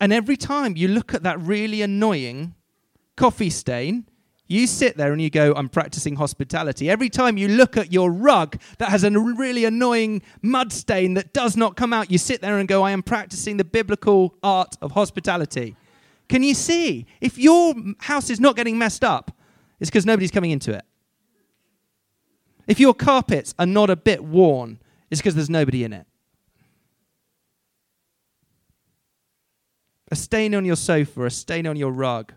And 0.00 0.12
every 0.12 0.36
time 0.36 0.76
you 0.76 0.88
look 0.88 1.14
at 1.14 1.24
that 1.24 1.40
really 1.40 1.82
annoying 1.82 2.54
coffee 3.16 3.50
stain, 3.50 4.06
you 4.48 4.66
sit 4.66 4.96
there 4.96 5.12
and 5.12 5.20
you 5.20 5.28
go, 5.28 5.52
I'm 5.54 5.68
practicing 5.68 6.16
hospitality. 6.16 6.88
Every 6.88 7.10
time 7.10 7.36
you 7.36 7.48
look 7.48 7.76
at 7.76 7.92
your 7.92 8.10
rug 8.10 8.58
that 8.78 8.88
has 8.88 9.04
a 9.04 9.10
really 9.10 9.66
annoying 9.66 10.22
mud 10.40 10.72
stain 10.72 11.14
that 11.14 11.34
does 11.34 11.56
not 11.56 11.76
come 11.76 11.92
out, 11.92 12.10
you 12.10 12.16
sit 12.16 12.40
there 12.40 12.58
and 12.58 12.66
go, 12.66 12.82
I 12.82 12.92
am 12.92 13.02
practicing 13.02 13.58
the 13.58 13.64
biblical 13.64 14.34
art 14.42 14.76
of 14.80 14.92
hospitality. 14.92 15.76
Can 16.30 16.42
you 16.42 16.54
see? 16.54 17.06
If 17.20 17.38
your 17.38 17.74
house 18.00 18.30
is 18.30 18.40
not 18.40 18.56
getting 18.56 18.78
messed 18.78 19.04
up, 19.04 19.30
it's 19.80 19.90
because 19.90 20.06
nobody's 20.06 20.30
coming 20.30 20.50
into 20.50 20.72
it. 20.72 20.84
If 22.66 22.80
your 22.80 22.94
carpets 22.94 23.54
are 23.58 23.66
not 23.66 23.90
a 23.90 23.96
bit 23.96 24.24
worn, 24.24 24.78
it's 25.10 25.20
because 25.20 25.34
there's 25.34 25.50
nobody 25.50 25.84
in 25.84 25.92
it. 25.92 26.06
A 30.10 30.16
stain 30.16 30.54
on 30.54 30.64
your 30.64 30.76
sofa, 30.76 31.26
a 31.26 31.30
stain 31.30 31.66
on 31.66 31.76
your 31.76 31.92
rug, 31.92 32.32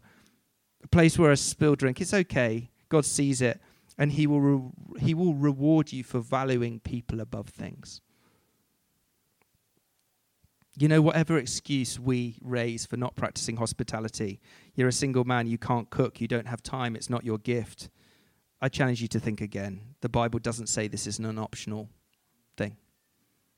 a 0.84 0.88
place 0.88 1.18
where 1.18 1.32
a 1.32 1.38
spilled 1.38 1.80
drink. 1.80 2.02
It's 2.02 2.14
okay. 2.14 2.70
God 2.90 3.06
sees 3.06 3.42
it, 3.42 3.60
and 3.98 4.12
He 4.12 4.28
will 4.28 4.42
re- 4.42 4.72
He 5.00 5.14
will 5.14 5.34
reward 5.34 5.92
you 5.92 6.04
for 6.04 6.20
valuing 6.20 6.80
people 6.80 7.20
above 7.20 7.50
things. 7.50 8.02
You 10.78 10.88
know, 10.88 11.02
whatever 11.02 11.38
excuse 11.38 12.00
we 12.00 12.38
raise 12.42 12.86
for 12.86 12.98
not 12.98 13.16
practicing 13.16 13.58
hospitality, 13.58 14.40
you're 14.74 14.88
a 14.88 14.94
single 14.94 15.26
man, 15.26 15.48
you 15.48 15.58
can't 15.58 15.90
cook, 15.90 16.22
you 16.22 16.28
don't 16.28 16.48
have 16.48 16.64
time, 16.64 16.96
it's 16.96 17.10
not 17.10 17.26
your 17.26 17.38
gift. 17.38 17.90
I 18.62 18.70
challenge 18.70 19.02
you 19.02 19.08
to 19.10 19.20
think 19.20 19.42
again. 19.42 19.82
The 20.02 20.10
Bible 20.10 20.40
doesn't 20.40 20.68
say 20.68 20.88
this 20.88 21.08
is 21.08 21.20
an 21.20 21.38
optional 21.38 21.90
thing. 22.58 22.78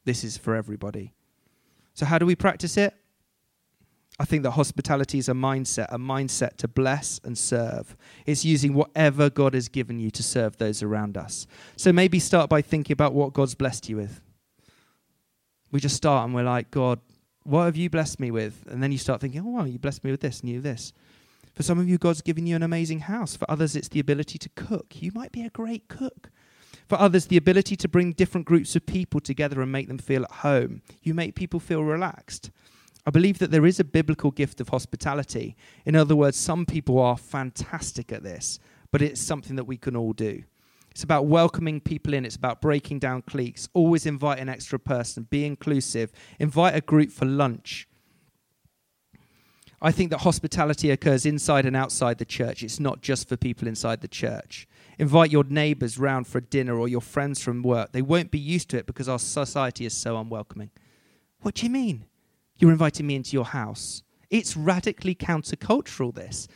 This 0.06 0.24
is 0.24 0.38
for 0.38 0.56
everybody. 0.56 1.14
So, 1.94 2.06
how 2.06 2.18
do 2.18 2.26
we 2.26 2.36
practice 2.36 2.78
it? 2.78 2.96
I 4.20 4.26
think 4.26 4.44
that 4.44 4.52
hospitality 4.52 5.18
is 5.18 5.28
a 5.28 5.34
mindset, 5.34 5.88
a 5.90 5.98
mindset 5.98 6.58
to 6.58 6.68
bless 6.68 7.20
and 7.24 7.38
serve. 7.38 7.96
It's 8.26 8.46
using 8.46 8.74
whatever 8.74 9.30
God 9.30 9.56
has 9.56 9.70
given 9.70 10.00
you 10.00 10.12
to 10.12 10.22
serve 10.22 10.58
those 10.58 10.84
around 10.84 11.18
us. 11.18 11.48
So 11.78 11.92
maybe 11.92 12.20
start 12.20 12.50
by 12.50 12.62
thinking 12.62 12.94
about 12.94 13.14
what 13.14 13.34
God's 13.34 13.56
blessed 13.56 13.90
you 13.90 13.98
with. 13.98 14.22
We 15.72 15.80
just 15.80 15.96
start 15.96 16.26
and 16.26 16.36
we're 16.36 16.44
like, 16.44 16.70
God, 16.70 17.00
what 17.44 17.66
have 17.66 17.76
you 17.76 17.90
blessed 17.90 18.20
me 18.20 18.30
with? 18.30 18.66
And 18.70 18.84
then 18.84 18.92
you 18.92 19.00
start 19.00 19.20
thinking, 19.20 19.42
oh, 19.42 19.50
wow, 19.50 19.66
you 19.66 19.80
blessed 19.80 20.04
me 20.04 20.12
with 20.12 20.22
this 20.22 20.42
and 20.42 20.50
you 20.50 20.62
this. 20.62 20.94
For 21.56 21.64
some 21.64 21.80
of 21.80 21.90
you, 21.90 21.98
God's 21.98 22.22
given 22.22 22.46
you 22.46 22.56
an 22.56 22.64
amazing 22.64 23.02
house. 23.02 23.36
For 23.36 23.50
others, 23.50 23.76
it's 23.76 23.90
the 23.90 24.00
ability 24.00 24.38
to 24.40 24.50
cook. 24.56 25.02
You 25.02 25.12
might 25.14 25.32
be 25.32 25.44
a 25.44 25.50
great 25.50 25.88
cook. 25.88 26.30
For 26.88 27.00
others, 27.00 27.28
the 27.28 27.38
ability 27.38 27.76
to 27.78 27.88
bring 27.88 28.12
different 28.12 28.46
groups 28.46 28.76
of 28.76 28.86
people 28.86 29.20
together 29.20 29.62
and 29.62 29.72
make 29.72 29.88
them 29.88 29.98
feel 29.98 30.24
at 30.24 30.32
home. 30.32 30.82
You 31.02 31.14
make 31.14 31.36
people 31.36 31.60
feel 31.60 31.84
relaxed. 31.84 32.52
I 33.06 33.12
believe 33.12 33.40
that 33.40 33.52
there 33.52 33.66
is 33.66 33.80
a 33.80 33.84
biblical 33.84 34.32
gift 34.32 34.62
of 34.62 34.70
hospitality. 34.70 35.56
In 35.86 35.96
other 35.96 36.16
words, 36.16 36.38
some 36.38 36.66
people 36.66 37.00
are 37.00 37.18
fantastic 37.18 38.12
at 38.12 38.24
this, 38.24 38.60
but 38.92 39.02
it's 39.02 39.20
something 39.20 39.56
that 39.58 39.66
we 39.66 39.78
can 39.78 39.96
all 39.96 40.14
do. 40.14 40.44
It's 40.92 41.04
about 41.04 41.26
welcoming 41.26 41.82
people 41.82 42.14
in, 42.14 42.24
it's 42.24 42.36
about 42.36 42.62
breaking 42.62 43.00
down 43.00 43.24
cliques, 43.24 43.68
always 43.74 44.06
invite 44.06 44.40
an 44.40 44.48
extra 44.48 44.80
person, 44.80 45.28
be 45.30 45.44
inclusive, 45.44 46.12
invite 46.40 46.76
a 46.76 46.82
group 46.82 47.12
for 47.12 47.26
lunch. 47.26 47.88
I 49.82 49.92
think 49.92 50.12
that 50.12 50.20
hospitality 50.20 50.92
occurs 50.92 51.26
inside 51.26 51.66
and 51.66 51.76
outside 51.76 52.20
the 52.20 52.26
church. 52.26 52.64
It's 52.64 52.80
not 52.80 53.02
just 53.02 53.28
for 53.28 53.36
people 53.36 53.68
inside 53.68 54.00
the 54.00 54.08
church. 54.08 54.66
Invite 54.98 55.30
your 55.30 55.44
neighbors 55.44 55.98
round 55.98 56.26
for 56.28 56.38
a 56.38 56.42
dinner 56.42 56.78
or 56.78 56.88
your 56.88 57.02
friends 57.02 57.42
from 57.42 57.64
work. 57.64 57.92
They 57.92 58.02
won't 58.02 58.32
be 58.32 58.40
used 58.40 58.70
to 58.70 58.78
it 58.78 58.86
because 58.86 59.10
our 59.10 59.20
society 59.20 59.86
is 59.86 59.94
so 59.94 60.18
unwelcoming. 60.18 60.70
What 61.42 61.56
do 61.56 61.66
you 61.66 61.70
mean? 61.70 62.06
You're 62.64 62.72
inviting 62.72 63.06
me 63.06 63.16
into 63.16 63.34
your 63.34 63.44
house. 63.44 64.04
It's 64.30 64.56
radically 64.56 65.16
countercultural, 65.16 66.16
this. 66.16 66.48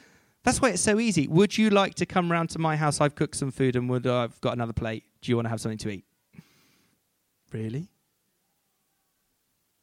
That's 0.46 0.62
why 0.62 0.70
it's 0.70 0.82
so 0.82 1.02
easy. 1.02 1.28
Would 1.28 1.58
you 1.58 1.70
like 1.70 1.96
to 1.96 2.06
come 2.06 2.32
round 2.32 2.50
to 2.52 2.60
my 2.60 2.78
house? 2.78 3.02
I've 3.02 3.13
cooked 3.13 3.36
some 3.36 3.52
food 3.52 3.76
and 3.76 3.89
would 3.89 4.08
uh, 4.08 4.20
I've 4.20 4.39
got 4.39 4.54
another 4.54 4.72
plate. 4.72 5.04
Do 5.20 5.30
you 5.30 5.36
want 5.36 5.48
to 5.48 5.50
have 5.50 5.60
something 5.60 5.78
to 5.80 5.89
eat? 5.89 6.06
Really? 7.52 7.89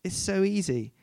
It's 0.02 0.16
so 0.16 0.44
easy. 0.44 0.94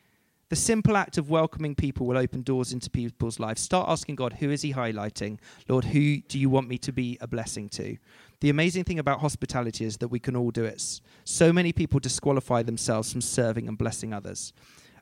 The 0.50 0.56
simple 0.56 0.98
act 0.98 1.20
of 1.20 1.30
welcoming 1.30 1.76
people 1.76 2.08
will 2.08 2.18
open 2.18 2.42
doors 2.42 2.74
into 2.74 2.90
people's 2.90 3.40
lives. 3.40 3.62
Start 3.62 3.90
asking 3.90 4.16
God, 4.16 4.34
who 4.34 4.50
is 4.50 4.64
He 4.64 4.74
highlighting? 4.74 5.38
Lord, 5.70 5.86
who 5.86 6.18
do 6.22 6.40
you 6.40 6.50
want 6.50 6.68
me 6.68 6.80
to 6.80 6.92
be 6.92 7.20
a 7.22 7.28
blessing 7.28 7.70
to? 7.70 7.96
The 8.40 8.50
amazing 8.50 8.86
thing 8.86 8.98
about 8.98 9.20
hospitality 9.20 9.86
is 9.86 9.98
that 9.98 10.08
we 10.08 10.18
can 10.18 10.36
all 10.36 10.50
do 10.50 10.64
it. 10.64 11.00
So 11.26 11.54
many 11.54 11.74
people 11.74 12.00
disqualify 12.00 12.64
themselves 12.64 13.12
from 13.12 13.22
serving 13.22 13.68
and 13.68 13.78
blessing 13.78 14.14
others. 14.14 14.52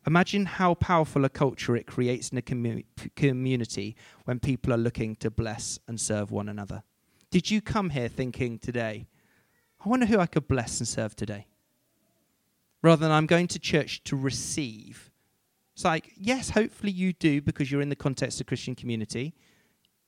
Imagine 0.10 0.48
how 0.48 0.74
powerful 0.74 1.24
a 1.24 1.30
culture 1.30 1.76
it 1.76 1.86
creates 1.86 2.30
in 2.30 2.40
a 2.40 2.42
commu- 2.42 2.84
community 3.16 3.96
when 4.26 4.40
people 4.40 4.74
are 4.74 4.78
looking 4.78 5.16
to 5.18 5.30
bless 5.30 5.78
and 5.88 6.02
serve 6.02 6.32
one 6.32 6.50
another. 6.50 6.82
Did 7.30 7.52
you 7.52 7.62
come 7.62 7.92
here 7.92 8.08
thinking 8.08 8.58
today, 8.58 9.08
I 9.86 9.88
wonder 9.88 10.08
who 10.08 10.18
I 10.18 10.26
could 10.26 10.48
bless 10.48 10.80
and 10.80 10.88
serve 10.88 11.16
today? 11.16 11.46
Rather 12.82 13.02
than 13.02 13.12
I'm 13.12 13.28
going 13.28 13.48
to 13.50 13.60
church 13.60 14.04
to 14.06 14.16
receive 14.16 15.10
it's 15.80 15.86
like, 15.86 16.12
yes, 16.18 16.50
hopefully 16.50 16.92
you 16.92 17.14
do 17.14 17.42
because 17.42 17.72
you're 17.72 17.80
in 17.80 17.88
the 17.88 17.96
context 17.96 18.42
of 18.42 18.48
Christian 18.48 18.76
community. 18.76 19.34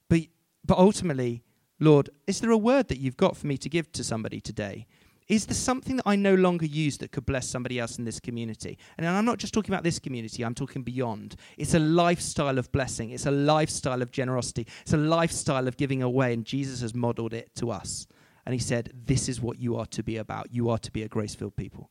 But, 0.09 0.23
but 0.65 0.77
ultimately, 0.77 1.43
Lord, 1.79 2.09
is 2.27 2.41
there 2.41 2.51
a 2.51 2.57
word 2.57 2.89
that 2.89 2.97
you've 2.97 3.15
got 3.15 3.37
for 3.37 3.47
me 3.47 3.57
to 3.59 3.69
give 3.69 3.89
to 3.93 4.03
somebody 4.03 4.41
today? 4.41 4.85
Is 5.31 5.45
there 5.45 5.55
something 5.55 5.95
that 5.95 6.03
I 6.05 6.17
no 6.17 6.35
longer 6.35 6.65
use 6.65 6.97
that 6.97 7.13
could 7.13 7.25
bless 7.25 7.47
somebody 7.47 7.79
else 7.79 7.97
in 7.97 8.03
this 8.03 8.19
community? 8.19 8.77
And 8.97 9.07
I'm 9.07 9.23
not 9.23 9.37
just 9.37 9.53
talking 9.53 9.73
about 9.73 9.85
this 9.85 9.97
community, 9.97 10.43
I'm 10.43 10.53
talking 10.53 10.83
beyond. 10.83 11.37
It's 11.57 11.73
a 11.73 11.79
lifestyle 11.79 12.57
of 12.57 12.69
blessing, 12.73 13.11
it's 13.11 13.25
a 13.25 13.31
lifestyle 13.31 14.01
of 14.01 14.11
generosity, 14.11 14.67
it's 14.81 14.91
a 14.91 14.97
lifestyle 14.97 15.69
of 15.69 15.77
giving 15.77 16.03
away, 16.03 16.33
and 16.33 16.43
Jesus 16.43 16.81
has 16.81 16.93
modeled 16.93 17.33
it 17.33 17.49
to 17.55 17.71
us. 17.71 18.07
And 18.45 18.51
he 18.51 18.59
said, 18.59 18.91
This 18.93 19.29
is 19.29 19.39
what 19.39 19.57
you 19.57 19.77
are 19.77 19.85
to 19.85 20.03
be 20.03 20.17
about. 20.17 20.51
You 20.51 20.69
are 20.69 20.79
to 20.79 20.91
be 20.91 21.03
a 21.03 21.07
grace 21.07 21.33
filled 21.33 21.55
people 21.55 21.89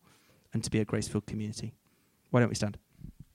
and 0.53 0.63
to 0.63 0.71
be 0.71 0.81
a 0.81 0.85
grace 0.85 1.09
filled 1.09 1.25
community. 1.25 1.73
Why 2.29 2.41
don't 2.41 2.51
we 2.51 2.55
stand? 2.55 2.77